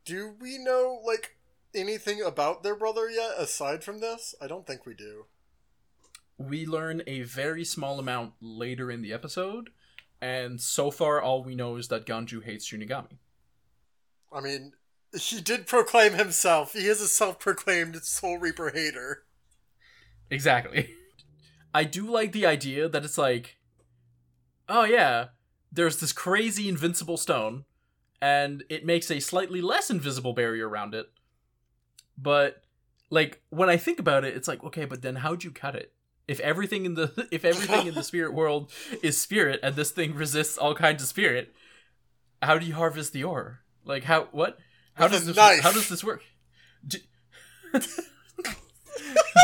[0.06, 1.38] do we know, like,
[1.74, 4.36] anything about their brother yet aside from this?
[4.42, 5.26] I don't think we do.
[6.48, 9.70] We learn a very small amount later in the episode,
[10.22, 13.18] and so far all we know is that Ganju hates Shinigami.
[14.34, 14.74] I mean,
[15.14, 16.74] he did proclaim himself.
[16.74, 19.24] He is a self proclaimed Soul Reaper hater.
[20.30, 20.90] Exactly.
[21.74, 23.58] I do like the idea that it's like,
[24.68, 25.28] oh yeah,
[25.72, 27.66] there's this crazy invincible stone,
[28.22, 31.08] and it makes a slightly less invisible barrier around it.
[32.18, 32.64] But
[33.10, 35.94] like when I think about it, it's like, okay, but then how'd you cut it?
[36.28, 40.16] If everything in the if everything in the spirit world is spirit and this thing
[40.16, 41.54] resists all kinds of spirit,
[42.42, 43.60] how do you harvest the ore?
[43.86, 44.58] Like how what?
[44.94, 45.62] How With does this knife.
[45.62, 46.24] how does this work?
[46.88, 47.04] D-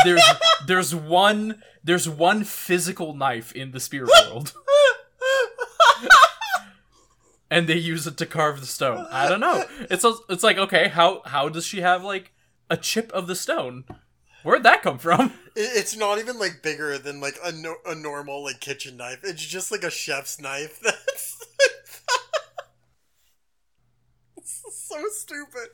[0.04, 0.22] there's
[0.66, 4.52] there's one there's one physical knife in the spirit world
[7.50, 10.88] and they use it to carve the stone i don't know it's it's like okay
[10.88, 12.32] how how does she have like
[12.68, 13.84] a chip of the stone
[14.42, 18.44] where'd that come from It's not even like bigger than like a, no- a normal
[18.44, 19.20] like kitchen knife.
[19.24, 20.80] It's just like a chef's knife.
[20.82, 21.44] That's
[24.88, 25.68] so stupid.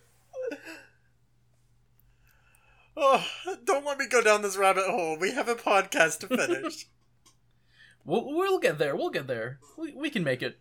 [2.96, 3.26] Oh,
[3.64, 5.18] don't let me go down this rabbit hole.
[5.18, 6.86] We have a podcast to finish.
[8.04, 10.58] we'll, we'll get there we'll get there we, we can make it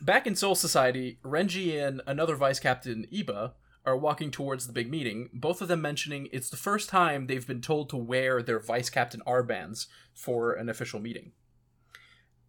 [0.00, 3.52] back in soul society renji and another vice captain iba
[3.86, 7.46] are walking towards the big meeting both of them mentioning it's the first time they've
[7.46, 11.32] been told to wear their vice captain armbands for an official meeting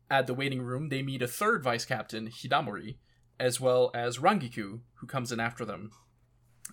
[0.09, 2.97] at the waiting room they meet a third vice captain hinamori
[3.39, 5.91] as well as rangiku who comes in after them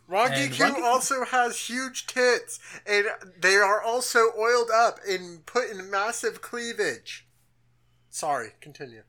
[0.08, 3.06] Rangi And Q Rangi- also has huge tits, and
[3.38, 7.28] they are also oiled up and put in massive cleavage.
[8.10, 9.02] Sorry, continue.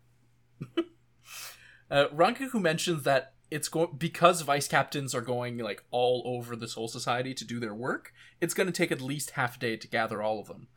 [1.91, 6.67] Uh, Rankiku mentions that it's going because vice captains are going like all over the
[6.67, 8.11] Soul Society to do their work.
[8.41, 10.69] It's going to take at least half a day to gather all of them.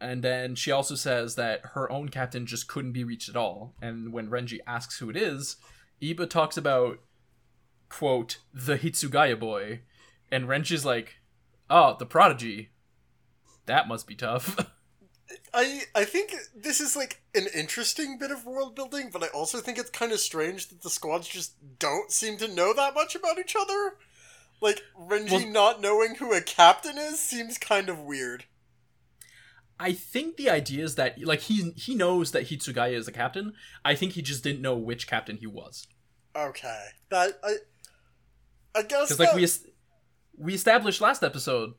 [0.00, 3.76] And then she also says that her own captain just couldn't be reached at all.
[3.80, 5.58] And when Renji asks who it is,
[6.02, 6.98] Iba talks about
[7.88, 9.82] quote the Hitsugaya boy,
[10.28, 11.20] and Renji's like,
[11.70, 12.70] "Oh, the prodigy.
[13.66, 14.58] That must be tough."
[15.54, 19.60] I I think this is like an interesting bit of world building, but I also
[19.60, 23.14] think it's kind of strange that the squads just don't seem to know that much
[23.14, 23.96] about each other.
[24.60, 28.44] Like Renji Well- not knowing who a captain is seems kind of weird.
[29.80, 33.54] I think the idea is that like he he knows that Hitsugaya is a captain.
[33.84, 35.86] I think he just didn't know which captain he was.
[36.36, 37.54] Okay, that I
[38.74, 39.48] I guess Because like that- we
[40.38, 41.74] we established last episode,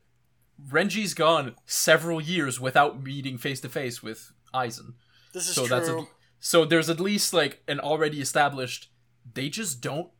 [0.70, 4.94] Renji's gone several years without meeting face to face with Aizen.
[5.32, 5.76] this is So true.
[5.76, 6.06] that's a,
[6.40, 8.90] so there's at least like an already established.
[9.32, 10.10] They just don't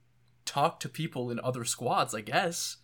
[0.45, 2.79] talk to people in other squads, I guess.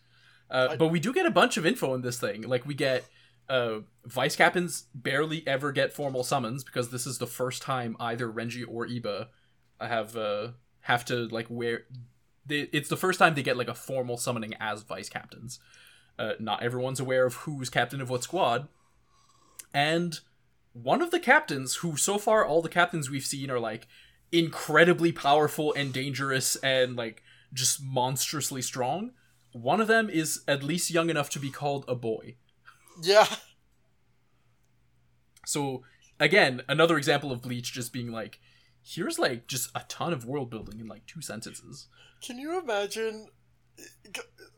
[0.50, 2.42] Uh, I- but we do get a bunch of info in this thing.
[2.42, 3.04] Like we get
[3.48, 8.28] uh, vice captains barely ever get formal summons because this is the first time either
[8.30, 9.26] Renji or Iba
[9.80, 10.48] have uh,
[10.82, 11.82] have to like wear.
[12.46, 15.58] They, it's the first time they get like a formal summoning as vice captains.
[16.20, 18.68] Uh, not everyone's aware of who's captain of what squad,
[19.72, 20.20] and
[20.72, 23.86] one of the captains, who so far all the captains we've seen are like
[24.30, 29.12] incredibly powerful and dangerous and like just monstrously strong.
[29.52, 32.36] One of them is at least young enough to be called a boy.
[33.02, 33.26] yeah.
[35.46, 35.82] So
[36.20, 38.38] again, another example of Bleach just being like,
[38.82, 41.88] here's like just a ton of world building in like two sentences.
[42.22, 43.26] Can you imagine?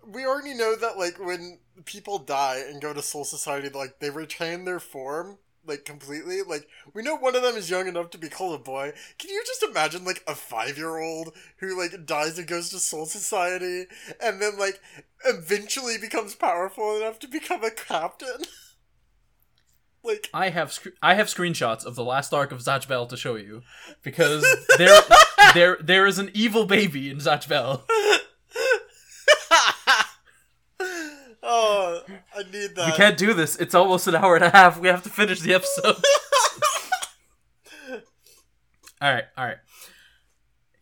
[0.07, 4.11] We already know that like when people die and go to Soul Society, like they
[4.11, 6.43] retain their form, like completely.
[6.43, 8.93] Like we know one of them is young enough to be called a boy.
[9.19, 12.79] Can you just imagine like a five year old who like dies and goes to
[12.79, 13.87] Soul Society
[14.21, 14.81] and then like
[15.25, 18.43] eventually becomes powerful enough to become a captain?
[20.03, 23.17] like I have sc- I have screenshots of the last arc of Zatch Bell to
[23.17, 23.63] show you
[24.03, 24.45] because
[24.79, 25.01] there
[25.55, 27.85] there there is an evil baby in Zatch Bell.
[31.55, 32.01] Oh,
[32.35, 32.87] I need that.
[32.87, 33.57] We can't do this.
[33.57, 34.81] It's almost an hour and a half.
[34.81, 35.97] We have to finish the episode.
[39.03, 39.59] all right, all right.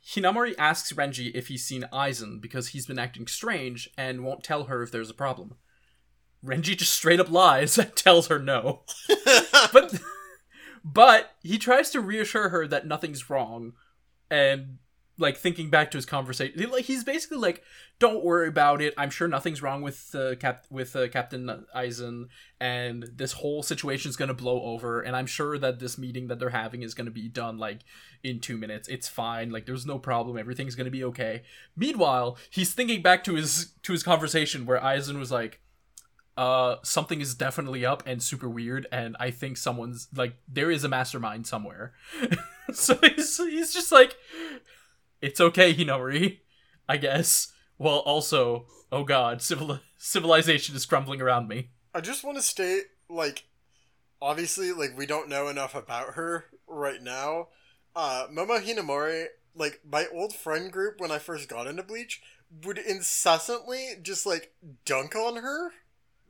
[0.06, 4.64] Hinamori asks Renji if he's seen Aizen because he's been acting strange and won't tell
[4.64, 5.56] her if there's a problem.
[6.44, 8.82] Renji just straight up lies and tells her no.
[9.72, 10.00] but
[10.84, 13.72] but he tries to reassure her that nothing's wrong
[14.30, 14.78] and
[15.20, 17.62] like thinking back to his conversation like he's basically like
[17.98, 18.94] don't worry about it.
[18.96, 24.16] I'm sure nothing's wrong with uh, cap with uh, captain Aizen and this whole situation's
[24.16, 27.28] gonna blow over and i'm sure that this meeting that they're having is gonna be
[27.28, 27.80] done like
[28.22, 28.88] in two minutes.
[28.88, 29.50] It's fine.
[29.50, 30.36] Like there's no problem.
[30.36, 31.42] Everything's gonna be okay.
[31.76, 35.60] Meanwhile he's thinking back to his to his conversation where Aizen was like
[36.36, 40.84] uh something is definitely up and super weird and i think someone's like there is
[40.84, 41.92] a mastermind somewhere.
[42.72, 44.16] So he's, he's just like
[45.22, 46.40] it's okay hinori
[46.88, 52.36] i guess while also oh god civil civilization is crumbling around me I just want
[52.38, 53.46] to state, like,
[54.22, 57.48] obviously, like, we don't know enough about her right now.
[57.96, 59.24] Uh, Momo Hinamori,
[59.56, 62.22] like, my old friend group when I first got into Bleach,
[62.64, 64.52] would incessantly just, like,
[64.84, 65.72] dunk on her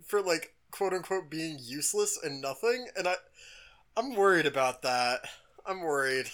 [0.03, 3.17] for, like, quote unquote being useless and nothing, and I,
[3.97, 5.21] I'm worried about that.
[5.67, 6.31] I'm worried.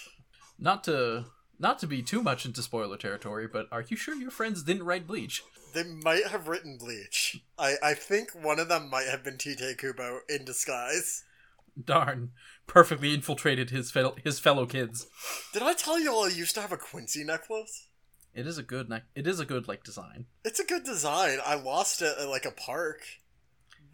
[0.57, 1.25] not to
[1.59, 4.85] not to be too much into spoiler territory but are you sure your friends didn't
[4.85, 5.43] write bleach
[5.75, 7.43] They might have written Bleach.
[7.59, 11.25] I, I think one of them might have been Tite Kubo in disguise.
[11.83, 12.31] darn
[12.67, 15.07] perfectly infiltrated his fel- his fellow kids
[15.53, 17.89] Did I tell you all I used to have a Quincy necklace?
[18.35, 21.39] it is a good ne- it is a good like design It's a good design.
[21.45, 23.01] I lost it at like a park.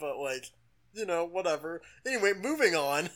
[0.00, 0.46] But like,
[0.94, 1.80] you know, whatever.
[2.04, 3.10] Anyway, moving on.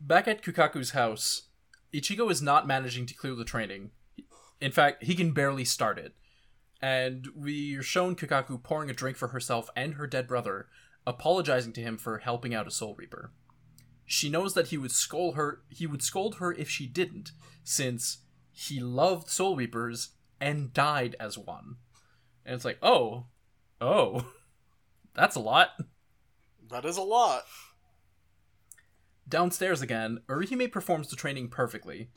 [0.00, 1.47] Back at Kukaku's house,
[1.92, 3.90] Ichigo is not managing to clear the training.
[4.60, 6.14] In fact, he can barely start it.
[6.80, 10.68] And we're shown Kukaku pouring a drink for herself and her dead brother,
[11.06, 13.32] apologizing to him for helping out a Soul Reaper.
[14.06, 17.32] She knows that he would scold her he would scold her if she didn't,
[17.62, 18.18] since
[18.50, 20.10] he loved Soul Reapers
[20.40, 21.76] and died as one.
[22.44, 23.26] And it's like, oh,
[23.80, 24.26] oh,
[25.14, 25.70] that's a lot.
[26.70, 27.44] That is a lot.
[29.28, 32.10] Downstairs again, Orihime performs the training perfectly.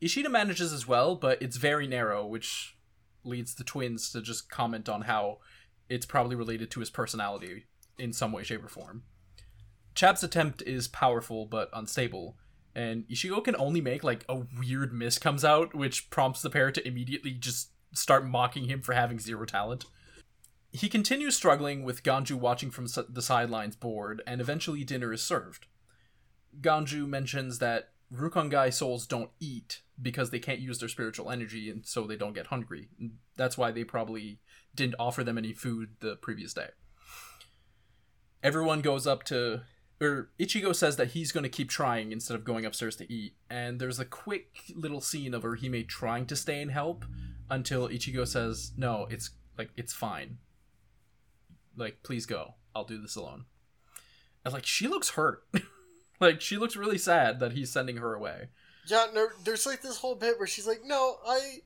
[0.00, 2.76] Ishida manages as well, but it's very narrow, which
[3.24, 5.38] leads the twins to just comment on how
[5.88, 7.64] it's probably related to his personality
[7.98, 9.02] in some way, shape, or form.
[9.94, 12.36] Chad's attempt is powerful but unstable,
[12.74, 16.70] and Ichigo can only make like a weird miss comes out, which prompts the pair
[16.70, 19.84] to immediately just start mocking him for having zero talent.
[20.72, 25.66] He continues struggling with Ganju watching from the sidelines bored, and eventually dinner is served.
[26.60, 31.86] Ganju mentions that Rukongai souls don't eat because they can't use their spiritual energy and
[31.86, 32.88] so they don't get hungry.
[33.36, 34.40] That's why they probably
[34.74, 36.68] didn't offer them any food the previous day.
[38.42, 39.62] Everyone goes up to
[40.00, 43.34] or Ichigo says that he's going to keep trying instead of going upstairs to eat,
[43.48, 47.04] and there's a quick little scene of Orihime trying to stay and help
[47.48, 50.38] until Ichigo says, "No, it's like it's fine.
[51.76, 52.54] Like please go.
[52.74, 53.44] I'll do this alone."
[54.44, 55.44] And like she looks hurt.
[56.20, 58.48] like she looks really sad that he's sending her away.
[58.86, 61.58] Yeah, no, there's like this whole bit where she's like, "No, I,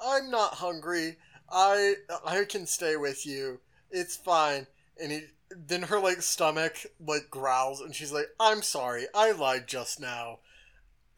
[0.00, 1.16] I'm not hungry.
[1.50, 1.94] I,
[2.24, 3.60] I can stay with you.
[3.90, 4.66] It's fine."
[5.00, 9.66] And he, then her like stomach like growls, and she's like, "I'm sorry, I lied
[9.68, 10.38] just now,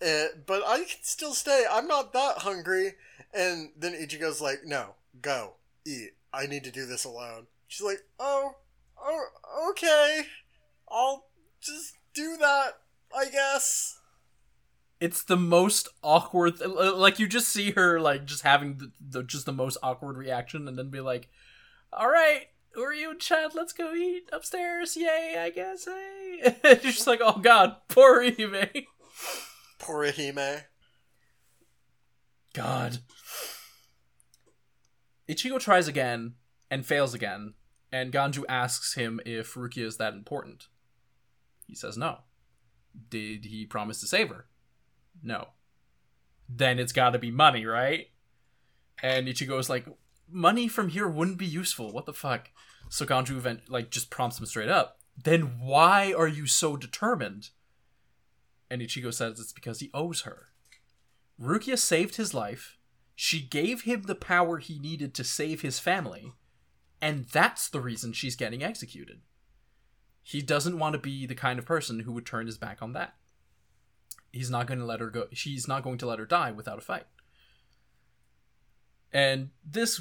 [0.00, 1.64] eh, but I can still stay.
[1.70, 2.94] I'm not that hungry."
[3.32, 5.54] And then Ichigo's like, "No, go
[5.86, 6.12] eat.
[6.32, 8.56] I need to do this alone." She's like, "Oh,
[9.00, 9.26] oh,
[9.70, 10.22] okay.
[10.88, 11.26] I'll
[11.60, 12.78] just do that,
[13.16, 14.00] I guess."
[15.00, 16.62] It's the most awkward.
[16.62, 20.16] Uh, like you just see her like just having the, the just the most awkward
[20.16, 21.28] reaction, and then be like,
[21.92, 22.46] "All right."
[22.76, 24.96] Uryu, Chad, let's go eat upstairs.
[24.96, 25.84] Yay, I guess.
[25.84, 26.56] Hey.
[26.64, 28.68] You're just like, oh god, poor Ime.
[29.78, 30.62] Poor Hime.
[32.52, 32.98] God.
[35.28, 36.34] Ichigo tries again
[36.70, 37.54] and fails again,
[37.92, 40.68] and Ganju asks him if Rukia is that important.
[41.74, 42.18] He says no.
[43.10, 44.46] Did he promise to save her?
[45.24, 45.48] No.
[46.48, 48.10] Then it's gotta be money, right?
[49.02, 49.86] And Ichigo Ichigo's like,
[50.30, 51.90] money from here wouldn't be useful.
[51.90, 52.50] What the fuck?
[52.90, 55.00] So Ganju event like just prompts him straight up.
[55.20, 57.50] then why are you so determined?
[58.70, 60.50] And Ichigo says it's because he owes her.
[61.40, 62.78] Rukia saved his life.
[63.16, 66.34] She gave him the power he needed to save his family.
[67.02, 69.22] And that's the reason she's getting executed.
[70.26, 72.94] He doesn't want to be the kind of person who would turn his back on
[72.94, 73.14] that.
[74.32, 75.26] He's not going to let her go.
[75.32, 77.04] She's not going to let her die without a fight.
[79.12, 80.00] And this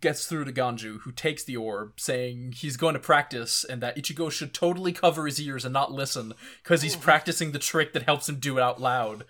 [0.00, 3.96] gets through to Ganju, who takes the orb, saying he's going to practice and that
[3.96, 7.00] Ichigo should totally cover his ears and not listen because he's oh.
[7.00, 9.26] practicing the trick that helps him do it out loud.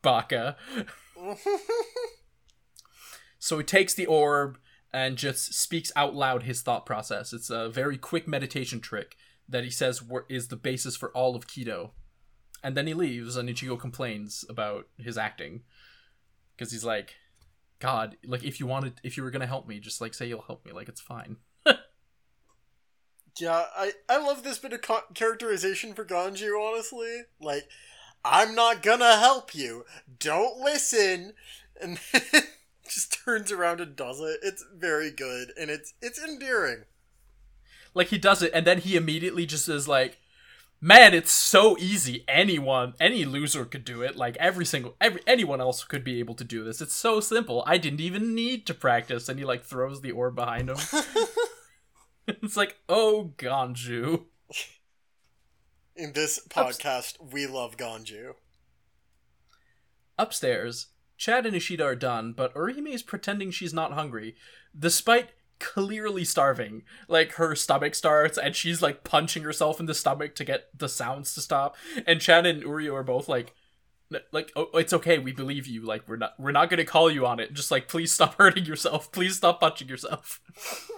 [0.00, 0.56] Baka.
[3.40, 4.58] so he takes the orb
[4.92, 7.32] and just speaks out loud his thought process.
[7.32, 9.16] It's a very quick meditation trick
[9.50, 11.90] that he says is the basis for all of Kido.
[12.62, 15.62] And then he leaves, and Ichigo complains about his acting
[16.56, 17.14] because he's like,
[17.78, 20.42] God, like if you wanted, if you were gonna help me, just like say you'll
[20.42, 20.72] help me.
[20.72, 21.38] Like it's fine.
[23.40, 26.52] yeah, I I love this bit of co- characterization for Ganju.
[26.60, 27.68] Honestly, like
[28.22, 29.84] I'm not gonna help you.
[30.18, 31.32] Don't listen,
[31.80, 31.98] and
[32.88, 34.40] just turns around and does it.
[34.42, 36.84] It's very good, and it's it's endearing.
[37.94, 40.18] Like he does it, and then he immediately just is like,
[40.80, 42.24] man, it's so easy.
[42.28, 44.16] Anyone, any loser could do it.
[44.16, 46.80] Like every single, every anyone else could be able to do this.
[46.80, 47.64] It's so simple.
[47.66, 49.28] I didn't even need to practice.
[49.28, 50.78] And he like throws the orb behind him.
[52.42, 54.24] it's like, oh, Ganju.
[55.96, 58.34] In this podcast, Up- we love Ganju.
[60.18, 64.36] Upstairs, Chad and Ishida are done, but Orihime is pretending she's not hungry,
[64.78, 65.30] despite
[65.60, 66.82] clearly starving.
[67.06, 70.88] Like her stomach starts and she's like punching herself in the stomach to get the
[70.88, 71.76] sounds to stop.
[72.06, 73.54] And Chad and Uryu are both like
[74.32, 75.82] like oh, it's okay, we believe you.
[75.82, 77.52] Like we're not we're not going to call you on it.
[77.52, 79.12] Just like please stop hurting yourself.
[79.12, 80.40] Please stop punching yourself.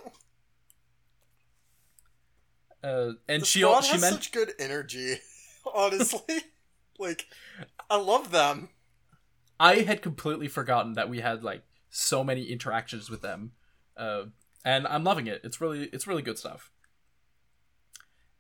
[2.83, 5.17] uh and the she squad she meant such good energy.
[5.75, 6.41] Honestly,
[6.99, 7.27] like
[7.91, 8.71] I love them.
[9.61, 13.53] I had completely forgotten that we had like so many interactions with them.
[13.97, 14.25] Uh,
[14.65, 15.41] and I'm loving it.
[15.45, 16.71] It's really it's really good stuff.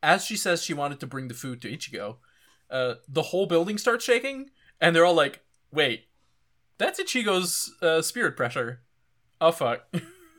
[0.02, 2.16] As she says she wanted to bring the food to Ichigo,
[2.70, 4.50] uh, the whole building starts shaking,
[4.80, 6.06] and they're all like, "Wait,
[6.78, 8.80] that's Ichigo's uh, spirit pressure."
[9.40, 9.86] Oh fuck!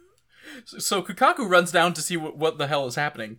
[0.65, 3.37] so Kukaku runs down to see what, what the hell is happening,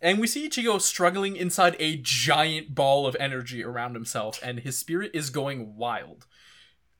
[0.00, 4.78] and we see Ichigo struggling inside a giant ball of energy around himself, and his
[4.78, 6.26] spirit is going wild.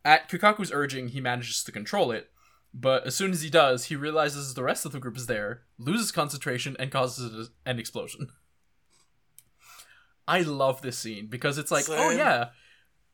[0.05, 2.31] At Kukaku's urging, he manages to control it,
[2.73, 5.63] but as soon as he does, he realizes the rest of the group is there,
[5.79, 8.29] loses concentration, and causes an explosion.
[10.29, 12.01] I love this scene because it's like, oh, Same.
[12.01, 12.49] oh yeah,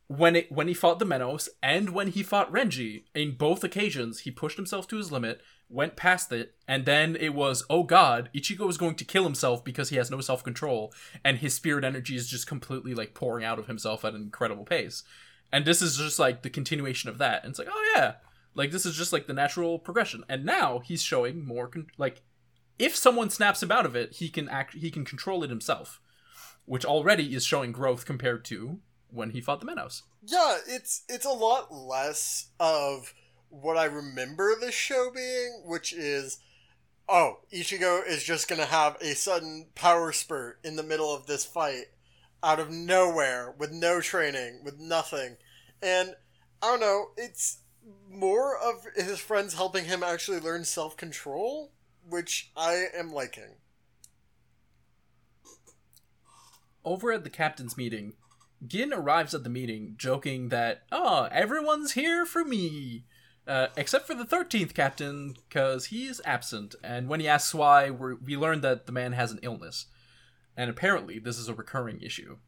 [0.09, 4.21] when it when he fought the Menos and when he fought Renji, in both occasions
[4.21, 8.31] he pushed himself to his limit, went past it, and then it was, oh god,
[8.35, 10.93] Ichigo is going to kill himself because he has no self control,
[11.25, 14.65] and his spirit energy is just completely like pouring out of himself at an incredible
[14.65, 15.03] pace.
[15.53, 17.43] And this is just like the continuation of that.
[17.43, 18.15] And it's like, oh yeah,
[18.57, 20.25] like this is just like the natural progression.
[20.29, 22.23] And now he's showing more con- like
[22.79, 26.01] if someone snaps him out of it, he can act he can control it himself,
[26.65, 28.81] which already is showing growth compared to
[29.11, 30.03] when he fought the Menos.
[30.25, 33.15] Yeah, it's it's a lot less of
[33.49, 36.39] what I remember the show being, which is
[37.09, 41.27] oh, Ichigo is just going to have a sudden power spurt in the middle of
[41.27, 41.85] this fight
[42.43, 45.37] out of nowhere with no training, with nothing.
[45.81, 46.15] And
[46.63, 47.59] I don't know, it's
[48.11, 51.73] more of his friends helping him actually learn self control,
[52.09, 53.57] which I am liking.
[56.85, 58.15] Over at the captain's meeting,
[58.67, 63.05] Gin arrives at the meeting joking that, oh, everyone's here for me.
[63.47, 68.37] Uh, except for the 13th captain, because he's absent, and when he asks why, we
[68.37, 69.87] learn that the man has an illness.
[70.57, 72.39] And apparently, this is a recurring issue.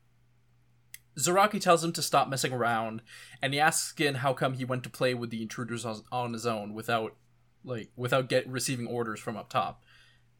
[1.18, 3.02] Zaraki tells him to stop messing around,
[3.42, 6.32] and he asks Gin how come he went to play with the intruders on, on
[6.32, 7.16] his own without,
[7.64, 9.82] like, without get receiving orders from up top,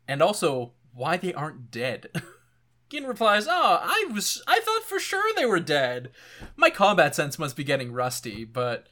[0.07, 2.11] and also why they aren't dead.
[2.91, 6.11] Gin replies, "Oh, I was, I thought for sure they were dead.
[6.57, 8.87] My combat sense must be getting rusty." But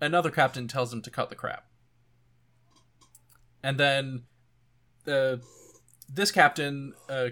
[0.00, 1.66] another captain tells him to cut the crap,
[3.62, 4.22] and then,
[5.06, 5.36] uh,
[6.08, 7.28] this captain, uh,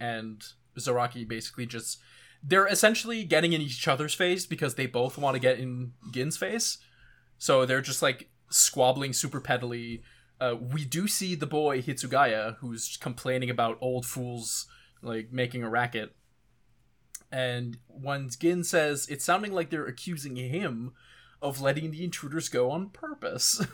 [0.00, 0.44] and
[0.76, 1.98] Zaraki basically just
[2.42, 6.36] they're essentially getting in each other's face because they both want to get in Gin's
[6.36, 6.78] face.
[7.38, 10.02] So they're just like squabbling super pettily.
[10.40, 14.66] Uh, we do see the boy Hitsugaya who's complaining about old fools
[15.02, 16.14] like making a racket.
[17.30, 20.92] And when Gin says it's sounding like they're accusing him
[21.42, 23.64] of letting the intruders go on purpose.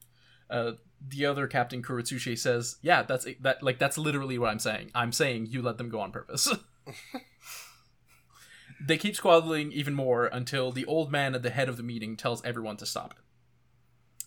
[0.50, 0.72] uh,
[1.06, 3.62] the other Captain Kuratsuchi says, "Yeah, that's that.
[3.62, 4.90] Like that's literally what I'm saying.
[4.94, 6.52] I'm saying you let them go on purpose."
[8.80, 12.16] they keep squabbling even more until the old man at the head of the meeting
[12.16, 13.12] tells everyone to stop.
[13.12, 13.24] it.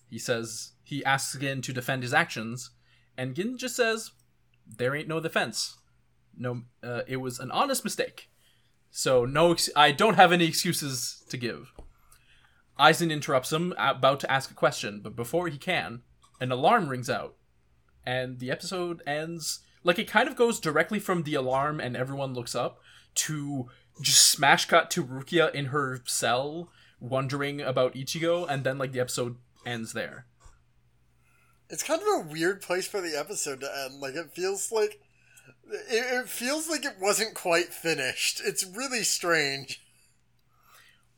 [0.09, 2.71] He says he asks Gin to defend his actions,
[3.17, 4.11] and Gin just says,
[4.65, 5.77] "There ain't no defense.
[6.37, 8.29] No, uh, it was an honest mistake.
[8.89, 11.71] So no, ex- I don't have any excuses to give."
[12.79, 16.01] Aizen interrupts him, about to ask a question, but before he can,
[16.39, 17.35] an alarm rings out,
[18.05, 22.33] and the episode ends like it kind of goes directly from the alarm and everyone
[22.33, 22.79] looks up
[23.13, 23.67] to
[24.01, 26.69] just smash cut to Rukia in her cell
[26.99, 30.25] wondering about Ichigo, and then like the episode ends there.
[31.69, 33.99] It's kind of a weird place for the episode to end.
[33.99, 34.99] Like it feels like
[35.67, 38.41] it, it feels like it wasn't quite finished.
[38.45, 39.81] It's really strange.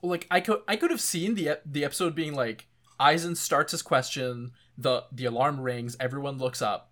[0.02, 2.68] like I could I could have seen the the episode being like
[3.00, 6.92] Aizen starts his question, the the alarm rings, everyone looks up,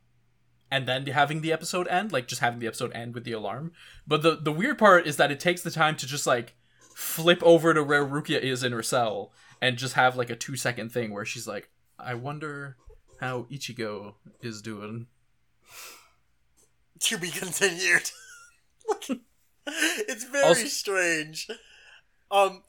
[0.72, 3.74] and then having the episode end, like just having the episode end with the alarm.
[4.08, 6.56] But the the weird part is that it takes the time to just like
[6.96, 9.32] flip over to where Rukia is in her cell
[9.62, 11.70] and just have like a two second thing where she's like,
[12.00, 12.78] I wonder
[13.20, 15.08] how Ichigo is doing.
[17.02, 18.12] To be continued.
[19.68, 21.48] it's very Also- strange.
[22.30, 22.64] Um,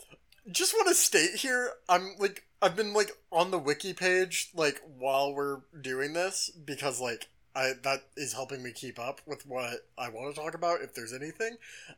[0.50, 4.80] just want to state here, I'm like, I've been like on the wiki page like
[4.98, 9.86] while we're doing this because like I that is helping me keep up with what
[9.98, 11.56] I want to talk about if there's anything.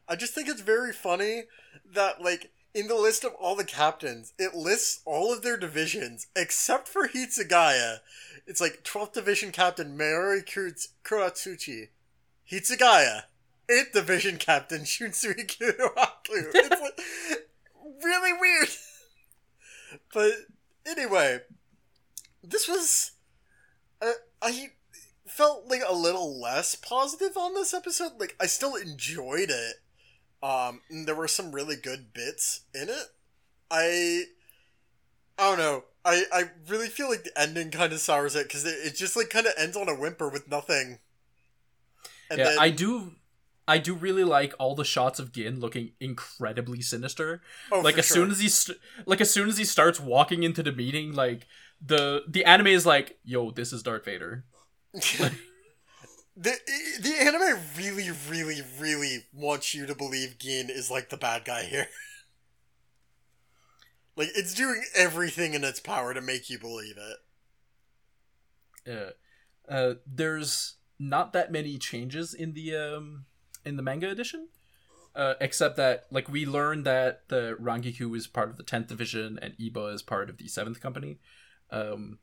[0.08, 1.44] I just think it's very funny
[1.92, 6.26] that like in the list of all the captains, it lists all of their divisions
[6.34, 7.98] except for Hitsugaya.
[8.46, 10.44] It's like 12th Division Captain Mayuri
[11.04, 11.88] Kuratsuchi,
[12.50, 13.22] Hitsugaya,
[13.70, 16.50] 8th Division Captain Shunsui Kyoraku.
[16.54, 17.00] It's like
[18.02, 18.68] really weird.
[20.12, 20.32] But
[20.84, 21.40] anyway,
[22.42, 23.12] this was.
[24.02, 24.10] Uh,
[24.42, 24.70] I
[25.36, 28.12] felt like a little less positive on this episode.
[28.18, 29.76] Like, I still enjoyed it.
[30.42, 33.06] Um, there were some really good bits in it.
[33.70, 34.24] I.
[35.36, 35.84] I don't know.
[36.04, 39.16] I, I really feel like the ending kind of sours it because it, it just
[39.16, 40.98] like kind of ends on a whimper with nothing.
[42.30, 43.12] And yeah, then- I do
[43.66, 47.40] I do really like all the shots of Gin looking incredibly sinister.
[47.72, 50.62] Oh, like as soon as he st- like as soon as he starts walking into
[50.62, 51.46] the meeting like
[51.84, 54.44] the the anime is like yo this is darth vader
[56.36, 56.54] the
[57.00, 61.64] the anime really, really, really wants you to believe Gin is like the bad guy
[61.64, 61.88] here.
[64.16, 66.96] like it's doing everything in its power to make you believe
[68.86, 68.92] it.
[69.68, 73.24] uh, uh there's not that many changes in the um
[73.64, 74.48] in the manga edition
[75.16, 79.38] uh, except that like we learned that the Rangiku is part of the 10th division
[79.40, 81.18] and Iba is part of the 7th company
[81.70, 82.18] um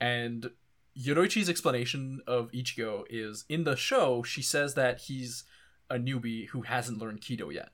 [0.00, 0.50] and
[1.00, 5.44] Yoruichi's explanation of Ichigo is in the show she says that he's
[5.88, 7.70] a newbie who hasn't learned Kido yet.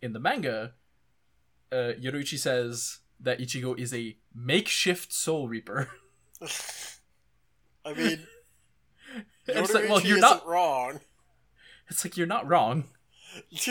[0.00, 0.72] In the manga,
[1.70, 5.88] uh, Yoroichi says that Ichigo is a makeshift soul reaper.
[7.84, 8.26] I mean,
[9.46, 10.46] It's like, well, you're not.
[10.46, 11.00] wrong.
[11.88, 12.84] It's like you're not wrong.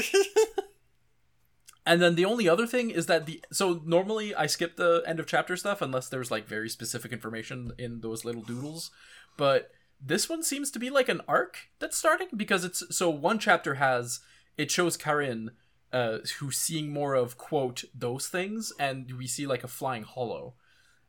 [1.87, 5.21] And then the only other thing is that the so normally I skip the end
[5.21, 8.91] of chapter stuff unless there's like very specific information in those little doodles,
[9.37, 9.71] but
[10.05, 13.75] this one seems to be like an arc that's starting because it's so one chapter
[13.75, 14.19] has
[14.57, 15.51] it shows Karin
[15.93, 20.55] uh who's seeing more of quote those things and we see like a flying hollow.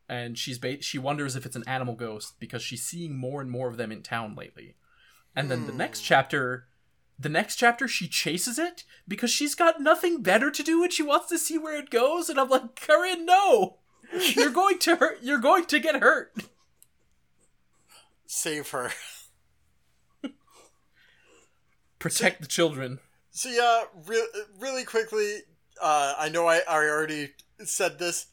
[0.07, 3.51] And she's ba- she wonders if it's an animal ghost because she's seeing more and
[3.51, 4.75] more of them in town lately.
[5.35, 6.69] And then the next chapter
[7.19, 11.03] the next chapter she chases it because she's got nothing better to do and she
[11.03, 13.77] wants to see where it goes and i'm like Karin, no
[14.35, 16.33] you're going to hurt you're going to get hurt
[18.25, 18.91] Save her.
[21.97, 22.99] protect the children
[23.31, 24.27] So yeah, re-
[24.59, 25.39] really quickly,
[25.81, 27.29] uh, I know I, I already
[27.63, 28.27] said this.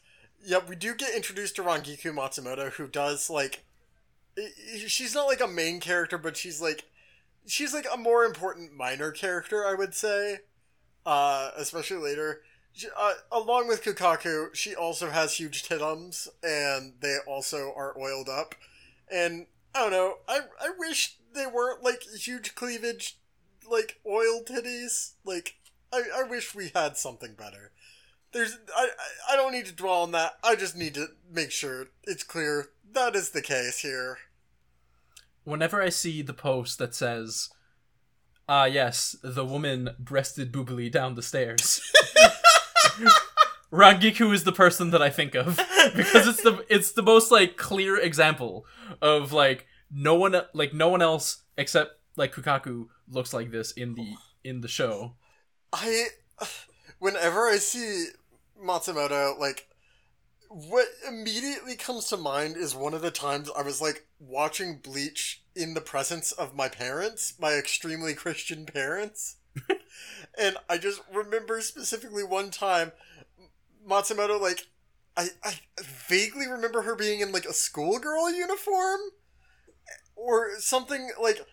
[0.45, 3.63] Yeah, we do get introduced to Rangiku Matsumoto, who does like,
[4.87, 6.85] she's not like a main character, but she's like,
[7.47, 10.39] she's like a more important minor character, I would say.
[11.05, 12.41] Uh, especially later.
[12.73, 18.27] She, uh, along with Kukaku, she also has huge titums, and they also are oiled
[18.27, 18.55] up.
[19.09, 23.17] And I don't know, I I wish they weren't like huge cleavage
[23.69, 25.13] like oil titties.
[25.23, 25.55] Like
[25.93, 27.71] I, I wish we had something better.
[28.33, 28.89] There's I,
[29.29, 30.37] I I don't need to dwell on that.
[30.43, 34.17] I just need to make sure it's clear that is the case here.
[35.47, 37.49] Whenever i see the post that says
[38.47, 41.81] ah yes the woman breasted boobily down the stairs
[43.69, 45.57] Rangiku is the person that I think of
[45.93, 48.65] because it's the it's the most like clear example
[49.01, 53.95] of like no one like no one else except like Kukaku looks like this in
[53.95, 55.15] the in the show.
[55.73, 56.07] I,
[56.99, 58.07] whenever I see
[58.61, 59.67] Matsumoto, like,
[60.49, 65.43] what immediately comes to mind is one of the times I was like watching Bleach
[65.55, 69.37] in the presence of my parents, my extremely Christian parents.
[70.39, 72.91] and I just remember specifically one time
[73.87, 74.67] Matsumoto, like,
[75.15, 78.99] I, I vaguely remember her being in like a schoolgirl uniform
[80.15, 81.45] or something like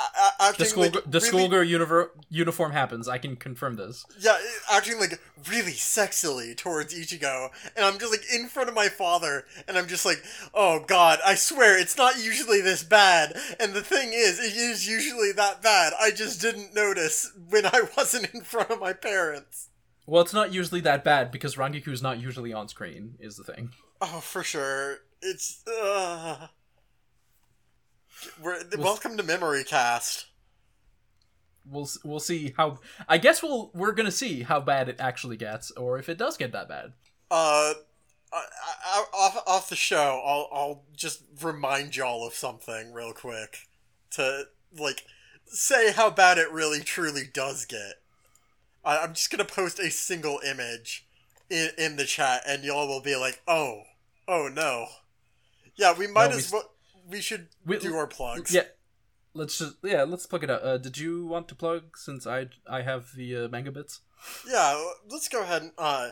[0.00, 3.06] a- a- acting The school like, the really- schoolgirl univer- uniform happens.
[3.08, 4.04] I can confirm this.
[4.18, 4.36] yeah,
[4.70, 9.46] acting like really sexily towards Ichigo, and I'm just like in front of my father,
[9.68, 10.22] and I'm just like,
[10.52, 13.36] oh god, I swear it's not usually this bad.
[13.60, 15.92] And the thing is, it is usually that bad.
[16.00, 19.68] I just didn't notice when I wasn't in front of my parents.
[20.06, 23.14] Well, it's not usually that bad because Rangiku's not usually on screen.
[23.20, 23.70] Is the thing.
[24.02, 24.98] Oh, for sure.
[25.22, 26.48] It's uh
[28.40, 30.26] we're, welcome to Memory Cast.
[31.66, 32.78] We'll we'll see how.
[33.08, 36.36] I guess we'll we're gonna see how bad it actually gets, or if it does
[36.36, 36.92] get that bad.
[37.30, 37.72] Uh,
[38.32, 38.44] I,
[38.84, 43.66] I, off off the show, I'll I'll just remind y'all of something real quick
[44.12, 44.44] to
[44.78, 45.04] like
[45.46, 47.94] say how bad it really truly does get.
[48.84, 51.06] I, I'm just gonna post a single image
[51.48, 53.84] in in the chat, and y'all will be like, "Oh,
[54.28, 54.88] oh no."
[55.76, 56.70] Yeah, we might No, as s- well.
[57.08, 58.52] We should We- do our plugs.
[58.52, 58.64] Yeah,
[59.34, 60.62] let's just yeah let's plug it out.
[60.62, 64.00] Uh, did you want to plug since I I have the uh, manga bits?
[64.48, 66.10] Yeah, let's go ahead and uh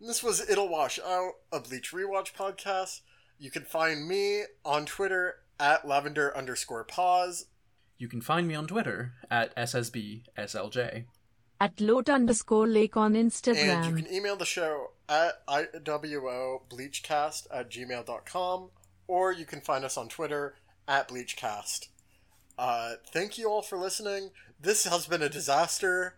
[0.00, 3.00] this was It'll Wash Out, a Bleach Rewatch podcast.
[3.38, 7.46] You can find me on Twitter at lavender underscore pause.
[7.96, 11.06] You can find me on Twitter at ssbslj.
[11.58, 13.56] At lot underscore lake on Instagram.
[13.56, 18.70] And you can email the show at iwobleachcast at gmail.com
[19.08, 20.54] or you can find us on Twitter
[20.88, 21.88] at bleachcast.
[22.58, 24.30] Uh, thank you all for listening.
[24.60, 26.14] This has been a disaster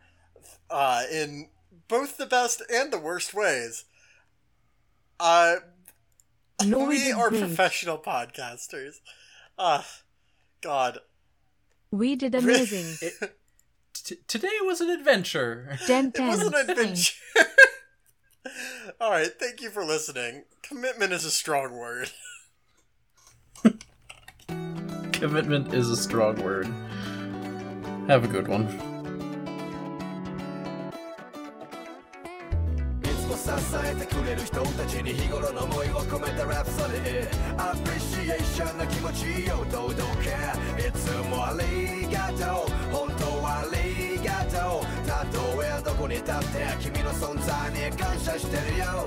[0.70, 1.48] uh, in
[1.88, 3.84] both the best and the worst ways.
[5.18, 5.56] Uh,
[6.64, 7.40] No, we we are great.
[7.40, 8.96] professional podcasters.
[9.58, 9.82] Uh,
[10.60, 10.98] God.
[11.90, 13.10] We did amazing.
[13.94, 15.76] T- today was an adventure.
[15.86, 17.14] 10 It wasn't an adventure.
[19.00, 20.44] All right, thank you for listening.
[20.62, 22.10] Commitment is a strong word.
[25.12, 26.66] Commitment is a strong word.
[28.06, 28.68] Have a good one.
[33.02, 33.50] いつも支
[33.84, 46.44] えてくれる人たちに日頃の思いを込めたラプソディアプリシエーションな気持ちを堂々けいつもありがとう本当はありがとうたとえどこに立って
[46.80, 49.06] 君の存在に感謝してるよ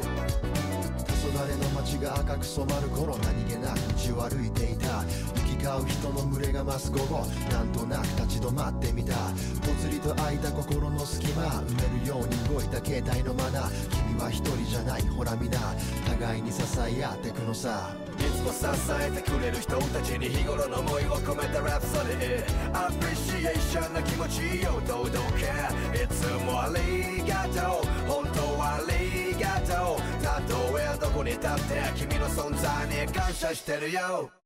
[1.32, 3.78] 黄昏の街が赤く染まる頃何気なく
[4.10, 5.00] 道を歩いていた。
[5.00, 9.14] 行き交う人の群れが増す午後なんとなく立ち止まってみた。
[9.62, 13.72] ぽつりと空いた心の隙間埋めるように動いた携帯のマナー
[14.10, 15.58] 君は一人じゃないほら皆
[16.06, 17.96] 互いに支え合ってくのさ。
[18.20, 18.66] いつも支
[19.00, 22.78] えてくれる人たちに日頃の思いを込めたラプソディ。
[22.78, 25.46] アプリシエーションな気持ちを堂々け
[26.04, 30.11] いつもありがとう本当はありがとう。
[30.48, 31.60] どうやどこに立って
[31.96, 34.41] 君の存在に感謝してるよ。